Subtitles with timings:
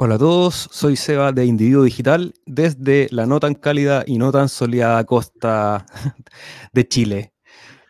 [0.00, 4.30] Hola a todos, soy Seba de Individuo Digital desde la no tan cálida y no
[4.30, 5.86] tan soleada costa
[6.72, 7.32] de Chile.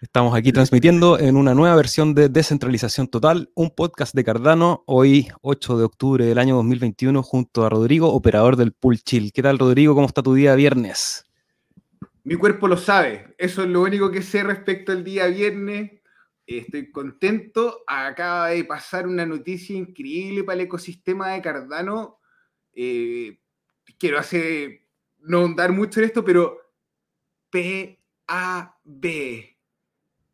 [0.01, 5.29] Estamos aquí transmitiendo en una nueva versión de Descentralización Total, un podcast de Cardano, hoy
[5.43, 9.31] 8 de octubre del año 2021, junto a Rodrigo, operador del Pool Chill.
[9.31, 9.95] ¿Qué tal, Rodrigo?
[9.95, 11.27] ¿Cómo está tu día viernes?
[12.25, 15.98] Mi cuerpo lo sabe, eso es lo único que sé respecto al día viernes.
[16.49, 17.85] Estoy contento.
[17.87, 22.21] Acaba de pasar una noticia increíble para el ecosistema de Cardano.
[22.73, 23.39] Eh,
[23.99, 24.87] quiero hacer,
[25.19, 26.59] no andar mucho en esto, pero
[27.51, 27.97] PAB,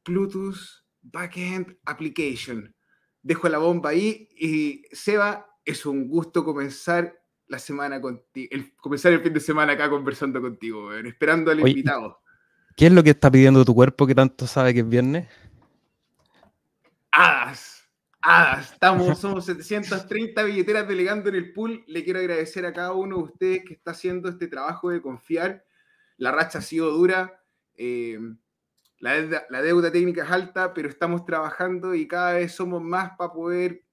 [0.04, 2.72] Bluetooth Backend Application.
[3.20, 9.12] Dejo la bomba ahí y Seba, es un gusto comenzar la semana contigo, el, comenzar
[9.12, 12.20] el fin de semana acá conversando contigo, esperando al invitado.
[12.76, 15.28] ¿Qué es lo que está pidiendo tu cuerpo que tanto sabe que es viernes?
[17.14, 17.88] Hadas,
[18.20, 18.72] hadas.
[18.72, 21.84] Estamos, somos 730 billeteras delegando en el pool.
[21.86, 25.64] Le quiero agradecer a cada uno de ustedes que está haciendo este trabajo de confiar.
[26.16, 27.40] La racha ha sido dura.
[27.76, 28.18] Eh,
[28.98, 33.12] la, deuda, la deuda técnica es alta, pero estamos trabajando y cada vez somos más
[33.16, 33.84] para poder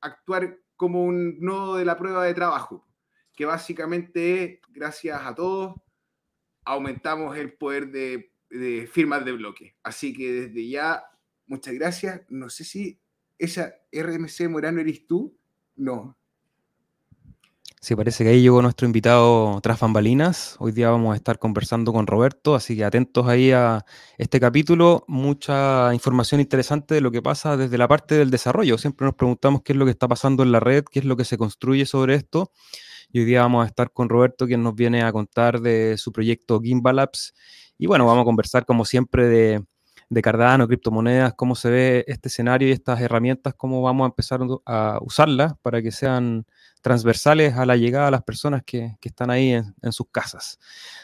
[0.00, 2.86] actuar como un nodo de la prueba de trabajo,
[3.34, 5.74] que básicamente es, gracias a todos,
[6.64, 9.76] aumentamos el poder de, de firmas de bloque.
[9.82, 11.02] Así que desde ya
[11.48, 12.22] muchas gracias.
[12.28, 13.00] No sé si
[13.38, 15.36] esa RMC Morano eres tú.
[15.76, 16.16] No.
[17.80, 20.56] Sí, parece que ahí llegó nuestro invitado tras bambalinas.
[20.58, 23.84] Hoy día vamos a estar conversando con Roberto, así que atentos ahí a
[24.18, 25.04] este capítulo.
[25.06, 28.78] Mucha información interesante de lo que pasa desde la parte del desarrollo.
[28.78, 31.16] Siempre nos preguntamos qué es lo que está pasando en la red, qué es lo
[31.16, 32.50] que se construye sobre esto.
[33.12, 36.12] Y hoy día vamos a estar con Roberto, quien nos gimbal a contar de su
[36.12, 37.32] proyecto Gimbalaps.
[37.78, 39.64] Y bueno, vamos a conversar como siempre de,
[40.10, 44.40] de Cardano, criptomonedas, cómo se ve este escenario y estas herramientas, cómo vamos a empezar
[44.64, 46.46] a usarlas para que sean
[46.80, 50.58] transversales a la llegada a las personas que, están ahí en, sus casas.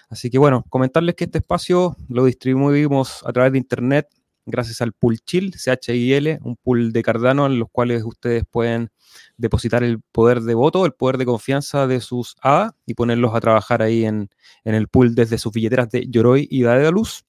[0.08, 4.08] Así que bueno, comentarles que este espacio lo distribuimos a través de internet
[4.46, 8.90] gracias al pool Chill, CHIL, un pool de Cardano en los cuales ustedes pueden
[9.36, 13.40] depositar el poder de voto, el poder de confianza de sus ADA y ponerlos a
[13.40, 14.28] trabajar ahí en,
[14.64, 17.24] en el pool desde sus billeteras de Yoroi y Daedalus.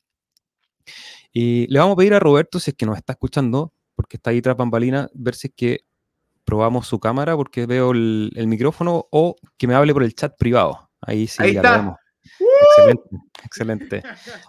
[1.37, 4.29] Y le vamos a pedir a Roberto, si es que nos está escuchando, porque está
[4.29, 5.81] ahí tras bambalina, ver si es que
[6.45, 10.89] probamos su cámara porque veo el, micrófono o que me hable por el chat privado.
[11.01, 11.95] Ahí sí, ya lo vemos.
[12.77, 13.09] Excelente,
[13.43, 14.03] excelente.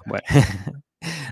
[0.06, 0.25] Bueno,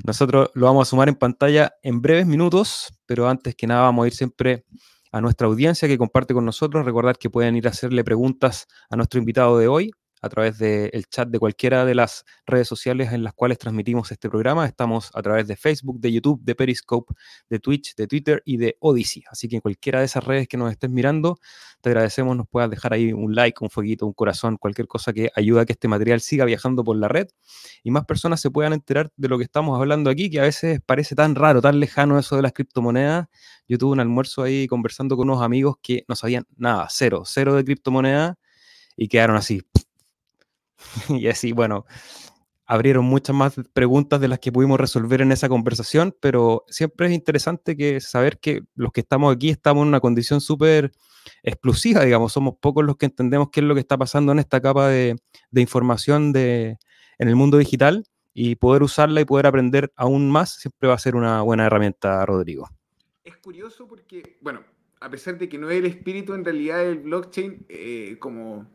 [0.05, 4.03] nosotros lo vamos a sumar en pantalla en breves minutos, pero antes que nada vamos
[4.03, 4.65] a ir siempre
[5.13, 6.85] a nuestra audiencia que comparte con nosotros.
[6.85, 9.93] Recordar que pueden ir a hacerle preguntas a nuestro invitado de hoy
[10.25, 14.31] a través del chat de cualquiera de las redes sociales en las cuales transmitimos este
[14.31, 14.65] programa.
[14.67, 17.15] Estamos a través de Facebook, de YouTube, de Periscope,
[17.51, 19.23] de Twitch, de Twitter y de Odyssey.
[19.31, 21.39] Así que cualquiera de esas redes que nos estés mirando,
[21.83, 25.31] te agradecemos, nos puedas dejar ahí un like, un fueguito, un corazón, cualquier cosa que
[25.37, 27.29] ayude a que este material siga viajando por la red
[27.83, 30.81] y más personas se puedan enterar de lo que estamos hablando aquí, que a veces
[30.85, 33.27] parece tan raro, tan lejano eso de las criptomonedas.
[33.69, 37.55] Yo tuve un almuerzo ahí conversando con unos amigos que no sabían nada, cero, cero
[37.55, 38.37] de criptomonedas
[38.97, 39.63] y quedaron así,
[41.09, 41.87] y así, bueno,
[42.67, 47.13] abrieron muchas más preguntas de las que pudimos resolver en esa conversación, pero siempre es
[47.13, 50.93] interesante saber que los que estamos aquí estamos en una condición súper
[51.43, 54.61] explosiva, digamos, somos pocos los que entendemos qué es lo que está pasando en esta
[54.61, 55.17] capa de,
[55.55, 56.79] información de,
[57.19, 60.99] en el mundo digital y poder usarla y poder aprender aún más siempre va a
[60.99, 62.69] ser una buena herramienta, Rodrigo.
[63.23, 64.65] Es curioso porque, bueno,
[65.01, 68.67] a pesar de que no es el espíritu en realidad del blockchain, eh, como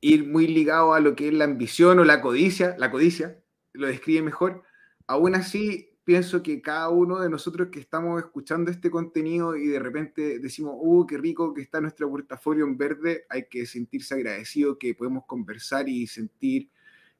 [0.00, 3.86] ir muy ligado a lo que es la ambición o la codicia, la codicia, lo
[3.86, 4.62] describe mejor.
[5.06, 9.78] Aún así, pienso que cada uno de nosotros que estamos escuchando este contenido y de
[9.78, 14.78] repente decimos, uh, qué rico que está nuestro portafolio en verde, hay que sentirse agradecido
[14.78, 16.68] que podemos conversar y sentir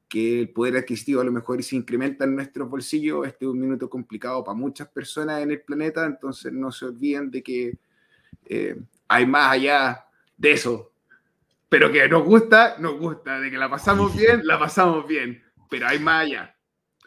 [0.08, 3.24] que el poder adquisitivo a lo mejor se incrementa en nuestros bolsillos.
[3.28, 7.30] Este es un minuto complicado para muchas personas en el planeta, entonces no se olviden
[7.30, 7.78] de que
[8.46, 8.76] eh,
[9.06, 10.04] hay más allá
[10.36, 10.90] de eso,
[11.70, 13.40] pero que nos gusta, nos gusta.
[13.40, 15.42] De que la pasamos bien, la pasamos bien.
[15.70, 16.56] Pero hay más allá.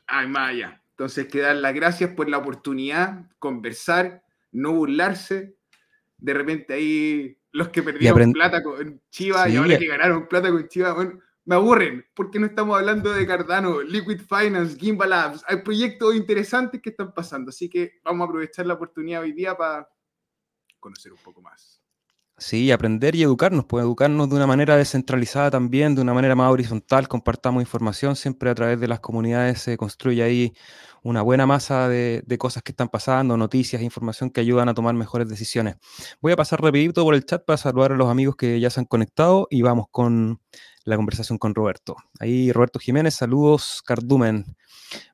[0.08, 0.82] Hay más allá.
[0.92, 4.24] Entonces, que dar las gracias por la oportunidad, conversar,
[4.54, 5.58] no burlarse.
[6.18, 10.68] De repente ahí los que perdieron plata con Chivas y ahora que ganaron plata con
[10.70, 15.44] Chivas, bueno, me aburren, porque no estamos hablando de Cardano, Liquid Finance, Gimbal Labs.
[15.46, 19.58] Hay proyectos interesantes que están pasando, así que vamos a aprovechar la oportunidad hoy día
[19.58, 19.90] para
[20.80, 21.83] conocer un poco más.
[22.38, 26.52] Sí, aprender y educarnos, pues educarnos de una manera descentralizada también, de una manera más
[26.52, 30.54] horizontal, compartamos información, siempre a través de las comunidades se construye ahí
[31.04, 35.30] una buena masa de, cosas que están pasando, noticias, información que ayudan a tomar mejores
[35.30, 35.76] decisiones.
[36.22, 38.80] Voy a pasar rapidito por el chat para saludar a los amigos que ya se
[38.80, 40.42] han conectado y vamos con
[40.84, 41.96] la conversación con Roberto.
[42.20, 44.56] Ahí Roberto Jiménez, saludos, Cardumen.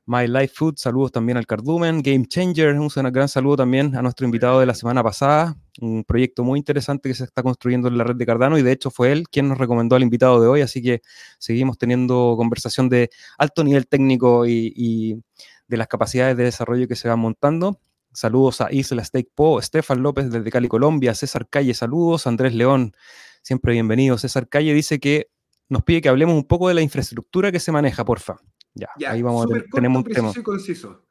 [0.04, 2.02] My Life Food, saludos también al Cardumen.
[2.02, 5.56] Game Changer, un gran saludo también a nuestro invitado de la semana pasada.
[5.80, 8.72] Un proyecto muy interesante que se está construyendo en la red de Cardano y de
[8.72, 11.00] hecho fue él quien nos recomendó al invitado de hoy, así que
[11.38, 15.22] seguimos teniendo conversación de alto nivel técnico y,
[15.68, 17.78] de las capacidades de desarrollo que se van montando.
[18.12, 22.92] Saludos a Isla Steak Po, Estefan López desde Cali, Colombia, César Calle, saludos, Andrés León,
[23.40, 24.18] siempre bienvenido.
[24.18, 25.28] César Calle dice que
[25.70, 28.36] nos pide que hablemos un poco de la infraestructura que se maneja, porfa.
[28.74, 30.32] Ya, ahí vamos a tenemos un tema.
[30.36, 31.06] Y conciso.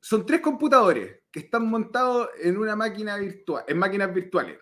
[0.00, 4.58] Son tres computadores que están montados en una máquina virtual, en máquinas virtuales,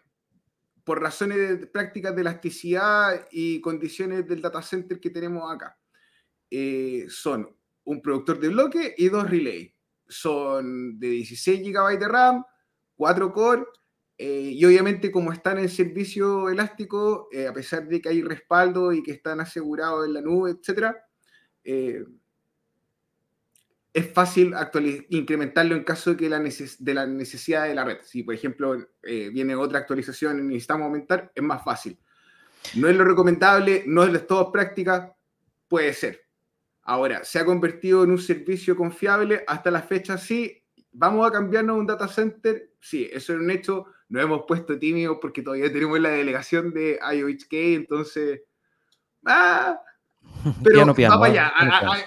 [0.82, 5.78] por razones de prácticas de elasticidad y condiciones del data center que tenemos acá.
[6.50, 9.72] Eh, son un productor de bloque y dos relays.
[10.08, 12.44] Son de 16 GB de RAM,
[12.96, 13.64] 4 core
[14.20, 18.92] eh, y obviamente como están en servicio elástico, eh, a pesar de que hay respaldo
[18.92, 20.96] y que están asegurados en la nube, etc.,
[21.62, 22.04] eh,
[23.92, 24.54] es fácil
[25.08, 27.98] incrementarlo en caso de, que la de la necesidad de la red.
[28.02, 31.98] Si, por ejemplo, viene otra actualización y necesitamos aumentar, es más fácil.
[32.76, 35.16] No es lo recomendable, no es de todo práctica,
[35.66, 36.28] puede ser.
[36.82, 39.42] Ahora, ¿se ha convertido en un servicio confiable?
[39.46, 40.62] Hasta la fecha sí.
[40.92, 42.67] ¿Vamos a cambiarnos un data center?
[42.80, 46.98] Sí, eso es un hecho nos hemos puesto tímidos porque todavía tenemos la delegación de
[47.12, 48.40] IOHK, entonces.
[49.26, 49.78] ¡Ah!
[50.62, 50.94] Pero no
[51.24, 51.52] allá,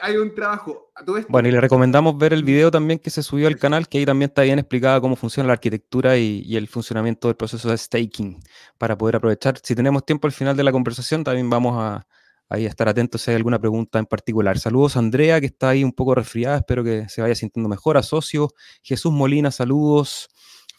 [0.01, 0.91] hay, un trabajo.
[1.27, 4.05] Bueno, y le recomendamos ver el video también que se subió al canal, que ahí
[4.05, 8.39] también está bien explicada cómo funciona la arquitectura y, el funcionamiento del proceso de staking,
[8.77, 9.59] para poder aprovechar.
[9.61, 12.07] Si tenemos tiempo al final de la conversación, también vamos a,
[12.47, 14.57] ahí estar atentos si hay alguna pregunta en particular.
[14.59, 17.97] Saludos a Andrea, que está ahí un poco resfriada, espero que se vaya sintiendo mejor.
[17.97, 18.49] A Socio,
[18.81, 20.29] Jesús Molina, saludos.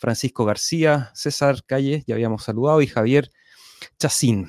[0.03, 3.31] Francisco García, César Calle, ya habíamos saludado, y Javier
[4.01, 4.49] Chacín.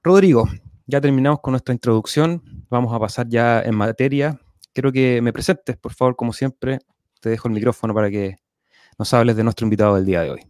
[0.00, 0.48] Rodrigo,
[0.86, 2.40] ya terminamos con nuestra introducción,
[2.70, 4.40] vamos a pasar ya en materia.
[4.72, 6.78] Quiero que me presentes, por favor, como siempre,
[7.20, 8.36] te dejo el micrófono para que
[8.96, 10.46] nos hables de nuestro invitado del día de hoy.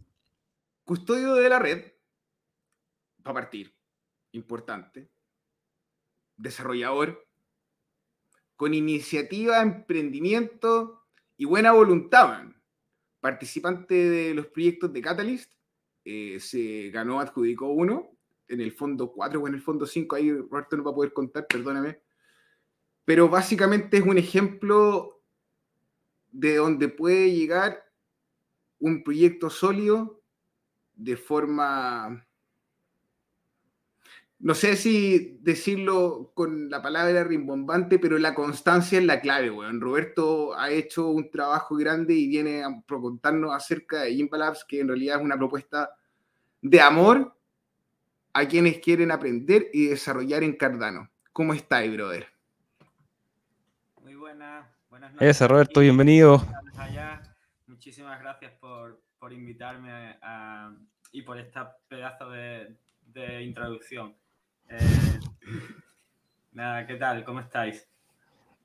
[0.83, 1.91] Custodio de la red,
[3.23, 3.75] para partir,
[4.33, 5.09] importante,
[6.37, 7.27] desarrollador,
[8.55, 11.07] con iniciativa, emprendimiento
[11.37, 12.43] y buena voluntad,
[13.21, 15.53] participante de los proyectos de Catalyst,
[16.03, 18.09] eh, se ganó, adjudicó uno,
[18.47, 21.13] en el fondo 4 o en el fondo 5, ahí Roberto no va a poder
[21.13, 22.01] contar, perdóname.
[23.05, 25.23] Pero básicamente es un ejemplo
[26.31, 27.85] de donde puede llegar
[28.79, 30.21] un proyecto sólido
[30.93, 32.27] de forma
[34.43, 39.79] no sé si decirlo con la palabra rimbombante, pero la constancia es la clave, weón.
[39.79, 44.87] Roberto ha hecho un trabajo grande y viene a contarnos acerca de Labs, que en
[44.87, 45.91] realidad es una propuesta
[46.59, 47.37] de amor
[48.33, 51.11] a quienes quieren aprender y desarrollar en Cardano.
[51.31, 52.25] ¿Cómo estáis, brother?
[54.01, 55.29] Muy buenas, buenas noches.
[55.29, 56.41] Esa, Roberto, bienvenido.
[57.67, 58.99] Muchísimas gracias por,
[59.31, 60.17] invitarme
[61.11, 64.15] y por este pedazo de introducción.
[64.71, 65.19] Eh,
[66.53, 67.25] nada, ¿qué tal?
[67.25, 67.87] ¿Cómo estáis?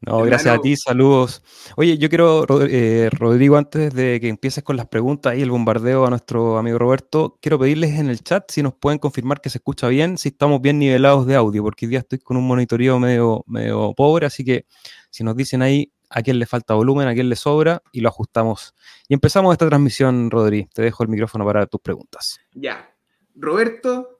[0.03, 1.43] No, gracias a ti, saludos.
[1.77, 6.07] Oye, yo quiero, eh, Rodrigo, antes de que empieces con las preguntas y el bombardeo
[6.07, 9.59] a nuestro amigo Roberto, quiero pedirles en el chat si nos pueden confirmar que se
[9.59, 13.01] escucha bien, si estamos bien nivelados de audio, porque hoy día estoy con un monitoreo
[13.01, 14.67] medio, medio pobre, así que
[15.11, 18.11] si nos dicen ahí a quién le falta volumen, a quién le sobra, y lo
[18.11, 18.75] ajustamos.
[19.09, 20.69] Y empezamos esta transmisión, Rodri.
[20.73, 22.39] Te dejo el micrófono para tus preguntas.
[22.53, 22.95] Ya.
[23.35, 24.16] Roberto,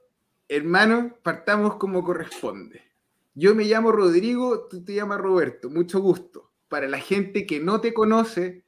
[0.49, 2.83] Hermano, partamos como corresponde.
[3.35, 6.53] Yo me llamo Rodrigo, tú te llamas Roberto, mucho gusto.
[6.69, 8.65] Para la gente que no te conoce,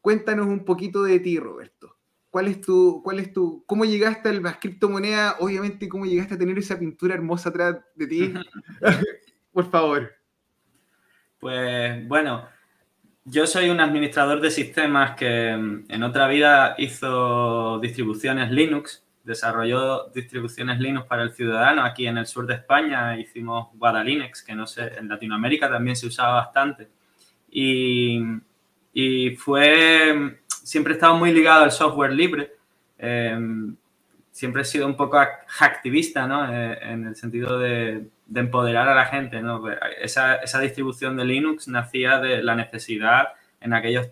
[0.00, 1.96] cuéntanos un poquito de ti, Roberto.
[2.30, 5.36] ¿Cuál es tu, cuál es tu, cómo llegaste a las criptomonedas?
[5.40, 8.34] Obviamente, ¿cómo llegaste a tener esa pintura hermosa atrás de ti?
[9.52, 10.12] Por favor.
[11.38, 12.46] Pues bueno,
[13.24, 20.08] yo soy un administrador de sistemas que mm, en otra vida hizo distribuciones Linux desarrolló
[20.14, 21.84] distribuciones Linux para el ciudadano.
[21.84, 26.06] Aquí en el sur de España hicimos Guadalinux, que no sé, en Latinoamérica también se
[26.06, 26.88] usaba bastante.
[27.50, 28.20] Y,
[28.94, 32.52] y fue, siempre he estado muy ligado al software libre.
[32.98, 33.76] Em,
[34.30, 36.52] siempre he sido un poco hacktivista, ¿no?
[36.52, 39.64] Eh, en el sentido de, de, empoderar a la gente, ¿no?
[40.00, 43.30] Esa, esa distribución de Linux nacía de la necesidad
[43.60, 44.08] en aquellos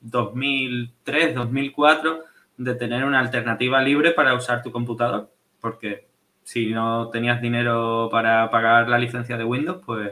[0.00, 2.24] 2003, 2004
[2.56, 6.06] de tener una alternativa libre para usar tu computador, porque
[6.42, 10.10] si no tenías dinero para pagar la licencia de Windows, pues,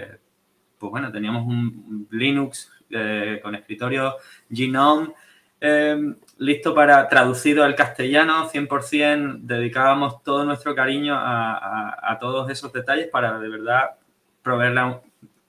[0.79, 4.17] pues bueno, teníamos un Linux eh, con escritorio
[4.51, 5.15] Genome
[5.61, 13.09] em, listo para traducido al castellano 100%, dedicábamos todo nuestro cariño a, todos esos detalles
[13.09, 13.91] para de verdad
[14.43, 15.01] proveerle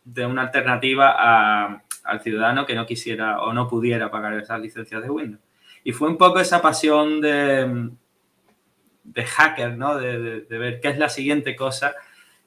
[0.03, 5.09] de una alternativa al ciudadano que no quisiera o no pudiera pagar esas licencias de
[5.09, 5.44] Windows.
[5.85, 7.91] Y fue un poco esa pasión de,
[9.03, 9.95] de hacker, ¿no?
[9.95, 11.93] De, ver qué es la siguiente cosa,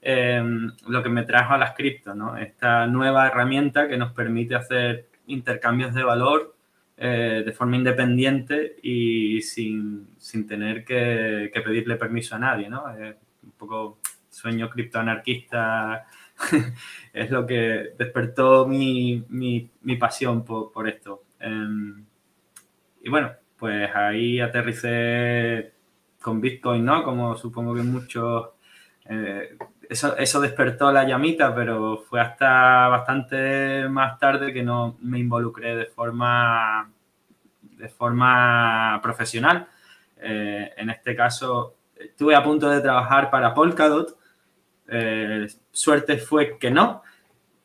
[0.01, 2.37] em, lo que me trajo a las cripto, ¿no?
[2.37, 6.55] Esta nueva herramienta que nos permite hacer intercambios de valor
[6.97, 12.83] eh, de forma independiente y sin, tener que, pedirle permiso a nadie, ¿no?
[13.41, 16.07] un poco sueño criptoanarquista
[17.13, 19.23] es lo que despertó mi,
[19.97, 21.23] pasión por, esto.
[21.39, 22.05] Em,
[23.01, 25.73] y bueno, pues ahí aterricé
[26.21, 27.03] con Bitcoin, ¿no?
[27.03, 28.49] Como supongo que muchos...
[29.05, 29.57] Eh,
[29.89, 35.75] eso, eso, despertó la llamita, pero fue hasta bastante más tarde que no me involucré
[35.75, 36.91] de forma,
[37.61, 39.67] de forma profesional.
[40.21, 44.15] Eh, en este caso, estuve a punto de trabajar para Polkadot.
[44.87, 47.01] Eh, suerte fue que no,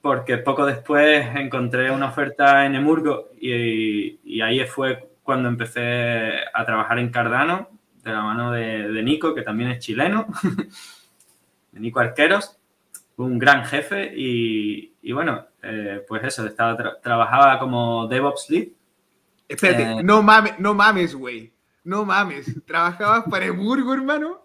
[0.00, 6.64] porque poco después encontré una oferta en Emurgo y, y ahí fue cuando empecé a
[6.64, 7.70] trabajar en Cardano,
[8.04, 10.26] de la mano de, Nico, que también es chileno,
[11.72, 12.58] de Nico Arqueros,
[13.16, 18.68] un gran jefe y, bueno, eh, pues eso, estaba trabajaba como DevOps Lead.
[19.48, 21.52] Espérate, eh, no mames, no mames, güey.
[21.84, 22.54] No mames.
[22.66, 24.42] ¿Trabajabas para Emurgo, hermano?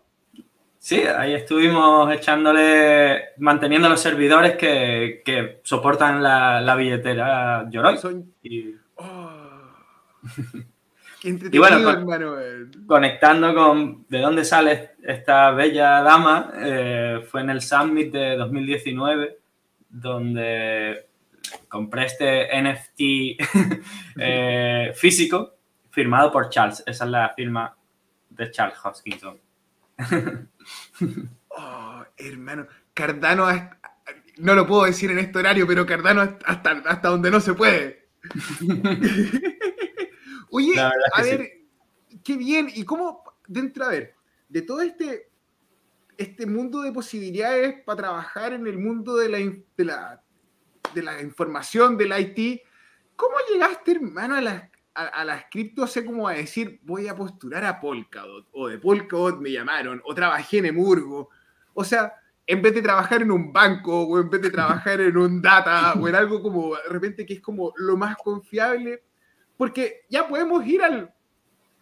[0.78, 7.98] Sí, ahí estuvimos echándole, manteniendo los servidores que, soportan la, billetera Yoroi.
[8.44, 8.76] Y...
[8.96, 9.39] Oh
[11.24, 12.38] y bueno,
[12.86, 19.38] conectando con de dónde sale esta bella dama, eh, fue en el Summit de 2019,
[19.90, 21.08] donde
[21.68, 23.00] compré este NFT
[24.18, 25.56] eh, físico
[25.92, 26.84] firmado por Charles.
[26.86, 27.76] Esa es la firma
[28.30, 29.38] de Charles Hoskinson.
[31.50, 33.48] oh, hermano, Cardano,
[34.38, 38.08] no lo puedo decir en este horario, pero Cardano hasta, hasta donde no se puede.
[40.52, 41.52] Oye, a ver,
[42.24, 42.70] qué bien.
[42.74, 44.16] ¿Y cómo, dentro, a ver,
[44.48, 45.30] de todo este,
[46.18, 50.24] este mundo de posibilidades para trabajar en el mundo de la, de la,
[50.94, 52.62] de la información, del IT,
[53.16, 54.64] ¿cómo llegaste, hermano, a las,
[54.94, 55.88] a, las cripto?
[55.88, 60.14] Sé como a decir, voy a postular a Polkadot, o de Polkadot me llamaron, o
[60.14, 61.30] trabajé en Emurgo.
[61.74, 62.14] O sea,
[62.46, 65.94] en vez de trabajar en un banco, o en vez de trabajar en un data,
[65.94, 69.04] o en algo como, de repente, que es como lo más confiable,
[69.60, 71.14] porque ya podemos ir al,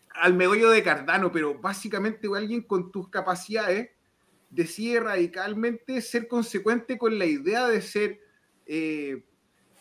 [0.09, 3.91] al meollo de Cardano, pero básicamente alguien con tus capacidades
[4.49, 8.19] decide radicalmente ser consecuente con la idea de ser
[8.65, 9.23] eh,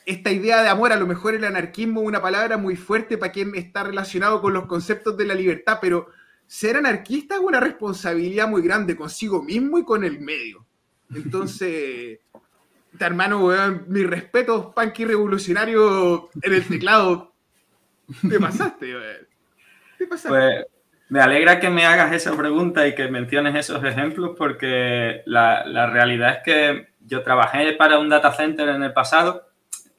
[0.05, 0.93] esta idea de amor.
[0.93, 4.53] A lo mejor el anarquismo es una palabra muy fuerte para quien está relacionado con
[4.53, 6.09] los conceptos de la libertad, pero
[6.47, 10.67] ser anarquista es una responsabilidad muy grande consigo mismo y con el medio.
[11.15, 12.19] Entonces,
[13.01, 13.49] hermano,
[13.87, 17.36] mi respeto, punk revolucionario en el teclado
[18.29, 18.95] te pasaste,
[19.99, 20.29] ¿Te pasaste?
[20.29, 20.67] Pues
[21.09, 25.87] me alegra que me hagas esa pregunta y que menciones esos ejemplos porque la, la
[25.87, 29.47] realidad es que yo trabajé para un data center en el pasado,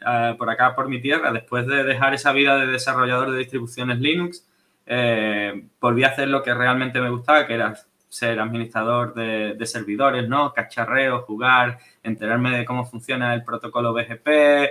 [0.05, 3.99] eh, por acá, por mi tierra, después de dejar esa vida de desarrollador de distribuciones
[3.99, 4.45] Linux,
[4.85, 7.73] eh, volví a hacer lo que realmente me gustaba, que era
[8.09, 10.53] ser administrador de, de, servidores, ¿no?
[10.53, 14.69] Cacharreo, jugar, enterarme de cómo funciona el protocolo BGP, eh,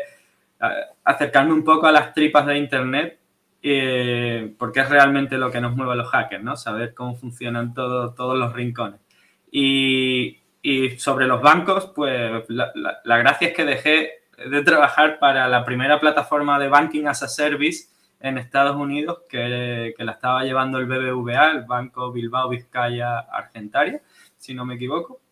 [1.04, 3.18] acercarme un poco a las tripas de Internet
[3.68, 6.56] eh, porque es realmente lo que nos mueve a los hackers, ¿no?
[6.56, 9.00] Saber cómo funcionan todos los rincones.
[9.50, 10.38] Y,
[10.98, 16.60] sobre los bancos, pues la, gracia es que dejé de trabajar para la primera plataforma
[16.60, 17.88] de Banking as a Service
[18.20, 24.00] en Estados Unidos, que, la estaba llevando el BBVA, el Banco Bilbao Vizcaya Argentaria,
[24.36, 25.22] si no me equivoco.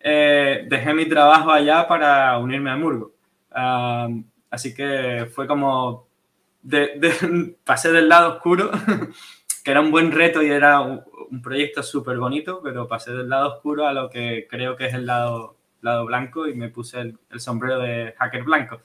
[0.00, 3.12] Eh, dejé mi trabajo allá para unirme a Murgo.
[3.52, 4.08] Ah,
[4.50, 6.05] así que fue como
[6.66, 8.70] de, pasé del lado oscuro,
[9.64, 11.02] que era un buen reto y era un,
[11.42, 15.06] proyecto súper bonito, pero pasé del lado oscuro a lo que creo que es el
[15.06, 18.80] lado, lado blanco y me puse el, sombrero de hacker blanco.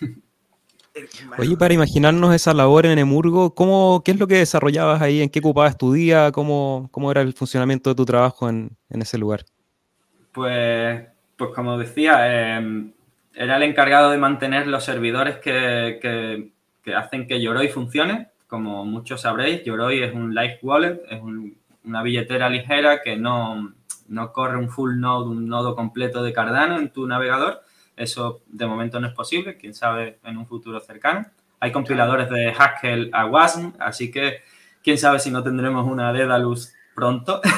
[1.38, 5.22] Oye, para imaginarnos esa labor en Emurgo, ¿cómo, ¿qué es lo que desarrollabas ahí?
[5.22, 6.32] ¿En qué ocupabas tu día?
[6.32, 9.46] ¿Cómo, cómo era el funcionamiento de tu trabajo en, en ese lugar?
[10.32, 11.02] Pues,
[11.36, 12.92] pues como decía, em,
[13.34, 16.51] era el encargado de mantener los servidores que, que
[16.82, 21.22] que hacen que Yoroi funcione como muchos sabréis, Yoroi es un light wallet, es
[21.84, 23.72] una billetera ligera que no,
[24.08, 27.62] no corre un full node, un nodo completo de Cardano en tu navegador.
[27.96, 31.24] Eso de momento no es posible, quién sabe en un futuro cercano.
[31.60, 34.42] Hay compiladores de Haskell a WASM, así que
[34.84, 37.40] quién sabe si no tendremos una Dedalus pronto.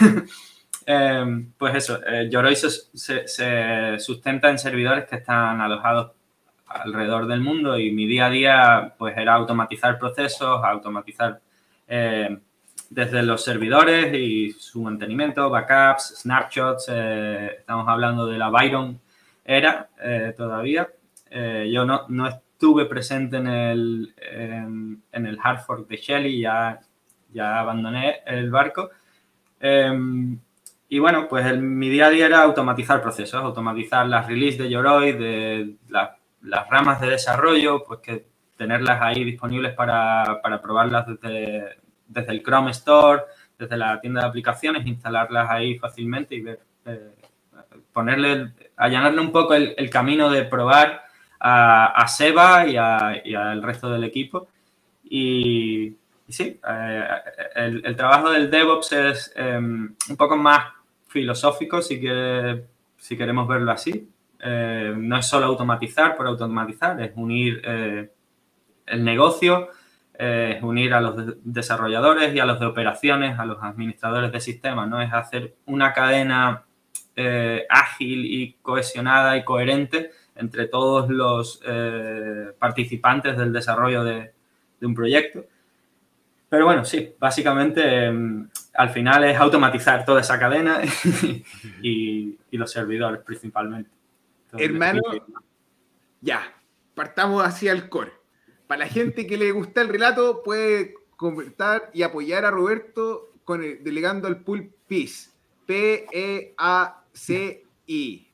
[0.86, 6.12] Em, pues eso, eh, Yoroi se, sustenta en servidores que están alojados
[6.74, 11.40] alrededor del mundo y mi día a día pues era automatizar procesos, automatizar
[11.88, 12.38] eh,
[12.90, 19.00] desde los servidores y su mantenimiento, backups, snapshots, eh, estamos hablando de la Byron
[19.44, 19.88] era
[20.36, 20.88] todavía.
[21.30, 22.28] yo no, no,
[22.64, 26.80] estuve presente en el, en, el hard fork de Shelly, ya,
[27.30, 28.88] ya abandoné el barco.
[29.60, 30.38] Em,
[30.88, 34.70] y bueno, pues el, mi día a día era automatizar procesos, automatizar las releases de
[34.70, 36.10] Yoroi, de las
[36.68, 42.70] ramas de desarrollo, pues que tenerlas ahí disponibles para, para probarlas desde, desde, el Chrome
[42.70, 43.22] Store,
[43.58, 47.14] desde la tienda de aplicaciones, instalarlas ahí fácilmente y ver, eh,
[47.92, 51.04] ponerle, allanarle un poco el, camino de probar
[51.40, 54.48] a, Seba y, al resto del equipo.
[55.04, 55.96] Y,
[56.28, 57.08] sí, eh,
[57.56, 60.72] el, trabajo del DevOps es em, un poco más
[61.08, 62.00] filosófico, si,
[62.96, 64.08] si queremos verlo así.
[64.44, 68.10] Eh, no es solo automatizar por automatizar, es unir eh,
[68.86, 69.70] el negocio,
[70.16, 74.88] es unir a los desarrolladores y a los de operaciones, a los administradores de sistemas,
[74.88, 75.02] ¿no?
[75.02, 76.62] Es hacer una cadena
[77.68, 84.32] ágil y cohesionada y coherente entre todos los eh, participantes del desarrollo de,
[84.82, 85.46] un proyecto.
[86.50, 90.80] Pero bueno, sí, básicamente em, al final es automatizar toda esa cadena
[91.82, 93.90] y, los servidores principalmente.
[94.58, 95.02] Hermano,
[96.20, 96.60] ya,
[96.94, 98.12] partamos hacia el core.
[98.66, 103.60] Para la gente que le gusta el relato, puede comentar y apoyar a Roberto con
[103.60, 105.34] delegando al pool PIS.
[105.66, 106.54] P-E-A-C-I.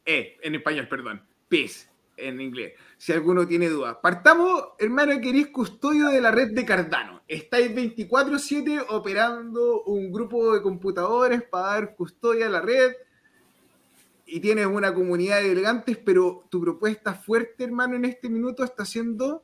[0.05, 1.23] E, en español, perdón.
[1.49, 3.97] PIS en inglés, si alguno tiene dudas.
[4.03, 7.23] Partamos, hermano, queréis custodio de la red de Cardano.
[7.27, 12.93] Estáis 24/7 operando un grupo de computadores para dar custodia a la red
[14.31, 18.85] y tienes una comunidad de elegantes, pero tu propuesta fuerte, hermano, en este minuto está
[18.85, 19.43] siendo.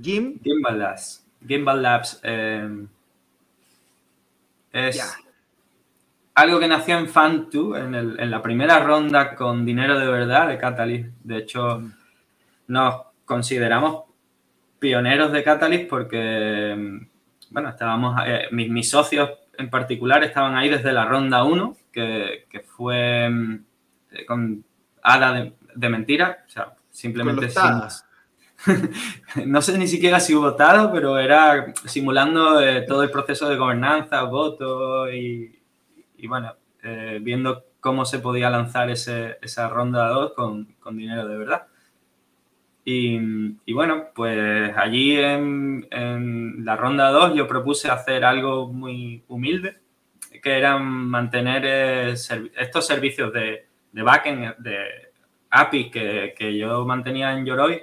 [0.00, 1.26] Gimbal Labs.
[1.46, 2.86] Gimbal Labs eh,
[4.72, 5.18] es
[6.34, 11.08] algo que nació en Fan2, en, la primera ronda con dinero de verdad de Catalyst.
[11.24, 11.82] De hecho,
[12.68, 12.94] nos
[13.24, 14.04] consideramos
[14.78, 17.00] pioneros de Catalyst porque,
[17.50, 21.76] bueno, estábamos, eh, mis, socios en particular estaban ahí desde la ronda 1,
[22.48, 23.26] que, fue
[24.10, 24.64] eh, con
[25.02, 27.48] hada de, mentira, o sea, simplemente
[29.46, 33.56] no sé ni siquiera si hubo votado, pero era simulando eh, todo el proceso de
[33.56, 35.60] gobernanza, voto y,
[36.16, 41.38] y bueno, eh, viendo cómo se podía lanzar esa ronda 2 con, con, dinero de
[41.38, 41.66] verdad.
[42.84, 43.18] Y,
[43.64, 49.78] y bueno, pues allí en, en la ronda 2 yo propuse hacer algo muy humilde,
[50.40, 55.12] que era mantener eh, estos servicios de, de backend, de
[55.50, 57.82] API que, yo mantenía en Yoroi,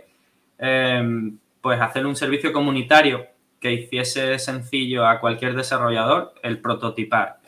[0.59, 3.25] eh, pues hacer un servicio comunitario
[3.59, 7.39] que hiciese sencillo a cualquier desarrollador el prototipar.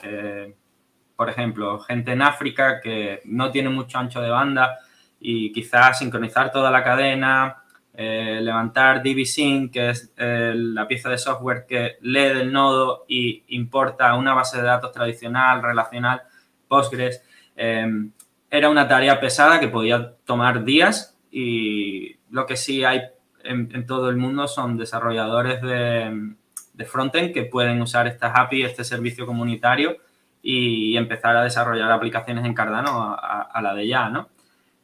[1.15, 4.77] Por ejemplo, gente en África que no tiene mucho ancho de banda
[5.19, 7.63] y quizás sincronizar toda la cadena,
[7.99, 13.43] eh, levantar DB-Sync, que es eh, la pieza de software que lee del nodo y
[13.47, 16.21] importa una base de datos tradicional, relacional,
[16.67, 17.23] Postgres.
[17.55, 18.11] Em,
[18.51, 23.01] era una tarea pesada que podía tomar días y lo que sí hay
[23.43, 26.35] en, todo el mundo son desarrolladores de,
[26.73, 29.97] de frontend que pueden usar estas API, este servicio comunitario
[30.41, 34.29] y empezar a desarrollar aplicaciones en Cardano a, la de ya, ¿no?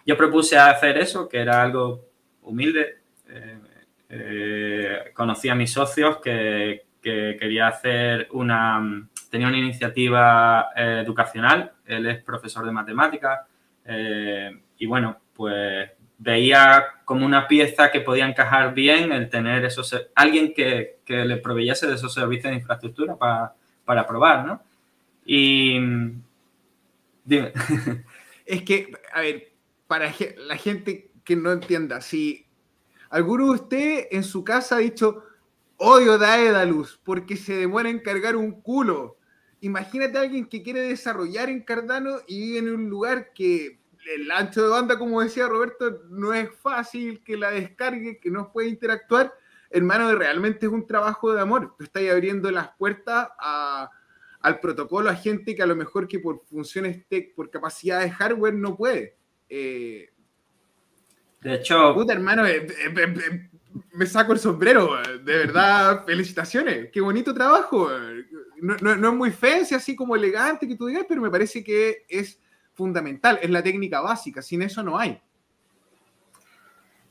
[0.06, 2.10] Yo propuse hacer eso, que era algo
[2.42, 3.03] humilde.
[3.34, 3.60] Eh,
[4.10, 9.10] eh, conocí a mis socios que, quería hacer una...
[9.30, 13.42] Tenía una iniciativa eh, educacional, él es profesor de matemáticas
[14.78, 20.54] y bueno, pues veía como una pieza que podía encajar bien el tener esos, alguien
[20.54, 24.62] que, le proveyese de esos servicios de infraestructura para, para probar, ¿no?
[25.26, 25.80] Y.
[27.26, 27.52] Dime.
[28.46, 29.52] Es que, a ver,
[29.88, 32.43] para la gente que no entienda, si
[33.14, 35.24] alguno de ustedes en su casa ha dicho,
[35.78, 39.18] odio Daedalus porque se demora en cargar un culo.
[39.62, 43.80] Imagínate a alguien que quiere desarrollar en Cardano y vive en un lugar que
[44.16, 48.52] el ancho de banda, como decía Roberto, no es fácil que la descargue, que no
[48.52, 49.32] puede interactuar.
[49.70, 51.76] hermano, realmente es un trabajo de amor.
[51.78, 53.30] Tú estás abriendo las puertas
[54.40, 58.10] al protocolo a gente que a lo mejor que por funciones tech, por capacidad de
[58.10, 59.18] hardware no puede.
[59.50, 60.13] Eh,
[61.44, 61.94] de hecho...
[61.94, 63.50] Puta, hermano, eh, eh,
[63.94, 67.90] me saco el sombrero, de verdad, felicitaciones, qué bonito trabajo.
[68.62, 72.06] No, no, es muy fancy, así como elegante que tú digas, pero me parece que
[72.08, 72.40] es
[72.74, 75.20] fundamental, es la técnica básica, sin eso no hay.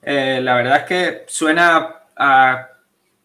[0.02, 2.68] Eh, la verdad es que suena a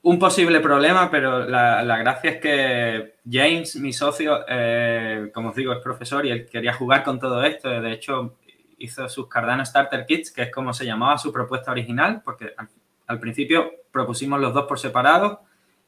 [0.03, 5.73] un posible problema, pero la, gracia es que James, mi socio, eh, como os digo,
[5.73, 7.69] es profesor y él quería jugar con todo esto.
[7.81, 8.37] De hecho,
[8.77, 12.53] hizo sus Cardano Starter Kits, que es como se llamaba su propuesta original, porque
[13.07, 15.41] al principio propusimos los dos por separado,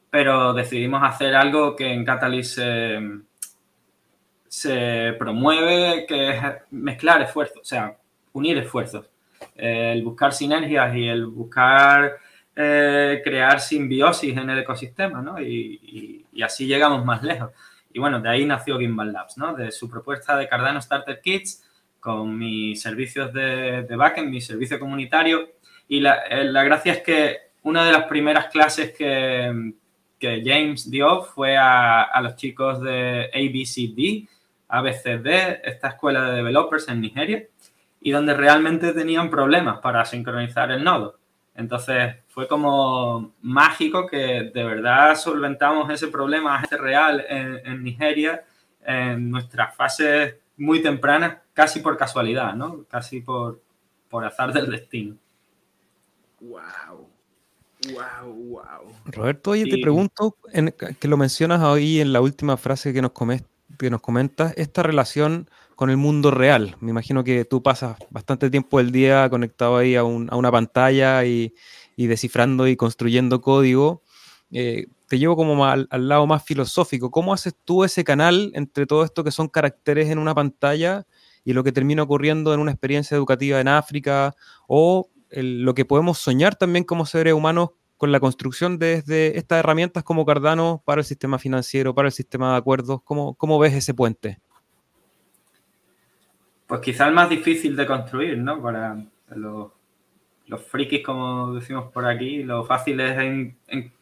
[0.10, 2.60] pero decidimos hacer algo que en Catalyst
[4.48, 7.96] se, promueve, que es mezclar esfuerzos, o sea,
[8.34, 9.06] unir esfuerzos.
[9.56, 12.18] El buscar sinergias y el buscar
[12.56, 15.40] eh, crear simbiosis en el ecosistema, ¿no?
[15.40, 17.52] Y, así llegamos más lejos.
[17.94, 19.54] Y bueno, de ahí nació Gimbal Labs, ¿no?
[19.54, 21.69] De su propuesta de Cardano Starter Kits
[22.00, 25.60] con mis servicios de, de backend, mi servicio comunitario
[25.90, 29.74] y eh, la, gracia es que una de las primeras clases que,
[30.22, 34.30] James dio fue a, los chicos de ABCD,
[34.68, 37.48] ABCD, esta escuela de developers en Nigeria,
[38.02, 41.18] y donde realmente tenían problemas para sincronizar el nodo.
[41.56, 48.44] Entonces fue como mágico que de verdad solventamos ese problema real en, en Nigeria
[48.86, 52.86] en nuestras fases muy tempranas, casi por casualidad, ¿no?
[52.90, 53.62] Casi por,
[54.08, 55.18] por azar del destino.
[56.40, 57.10] Wow.
[57.92, 58.94] Wow, wow.
[59.08, 60.38] Roberto, oye, te pregunto,
[61.00, 63.12] que lo mencionas ahí en la última frase que nos,
[63.78, 66.78] que nos comentas, esta relación con el mundo real.
[66.80, 71.54] Me imagino que tú pasas bastante tiempo del día conectado ahí a, una pantalla y,
[71.98, 74.02] descifrando y construyendo código.
[74.54, 77.12] Eh, te llevo como al, lado más filosófico.
[77.12, 81.06] ¿Cómo haces tú ese canal entre todo esto que son caracteres en una pantalla
[81.50, 84.36] y lo que termina ocurriendo en una experiencia educativa en África
[84.68, 90.04] o lo que podemos soñar también como seres humanos con la construcción desde estas herramientas
[90.04, 93.02] como Cardano para el sistema financiero, para el sistema de acuerdos.
[93.04, 94.38] ¿Cómo, cómo ves ese puente?
[96.68, 98.62] Pues quizá el más difícil de construir, ¿no?
[98.62, 99.72] Para los,
[100.68, 103.56] frikis, como decimos por aquí, lo fácil es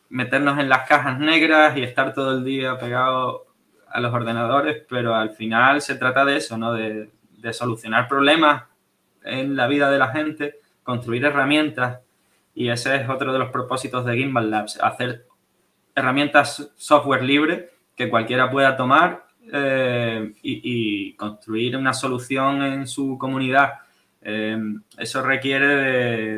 [0.10, 3.45] meternos en las cajas negras y estar todo el día pegado
[3.89, 6.73] a los ordenadores, pero al final se trata de eso, ¿no?
[6.73, 8.63] De, de solucionar problemas
[9.23, 12.00] en la vida de la gente construir herramientas
[12.56, 15.28] y ese es otro de los propósitos de Gimbal Labs, hacer
[15.93, 23.73] herramientas software libre que cualquiera pueda tomar eh, y, construir una solución en su comunidad.
[24.21, 24.58] Eh,
[24.97, 25.67] eso requiere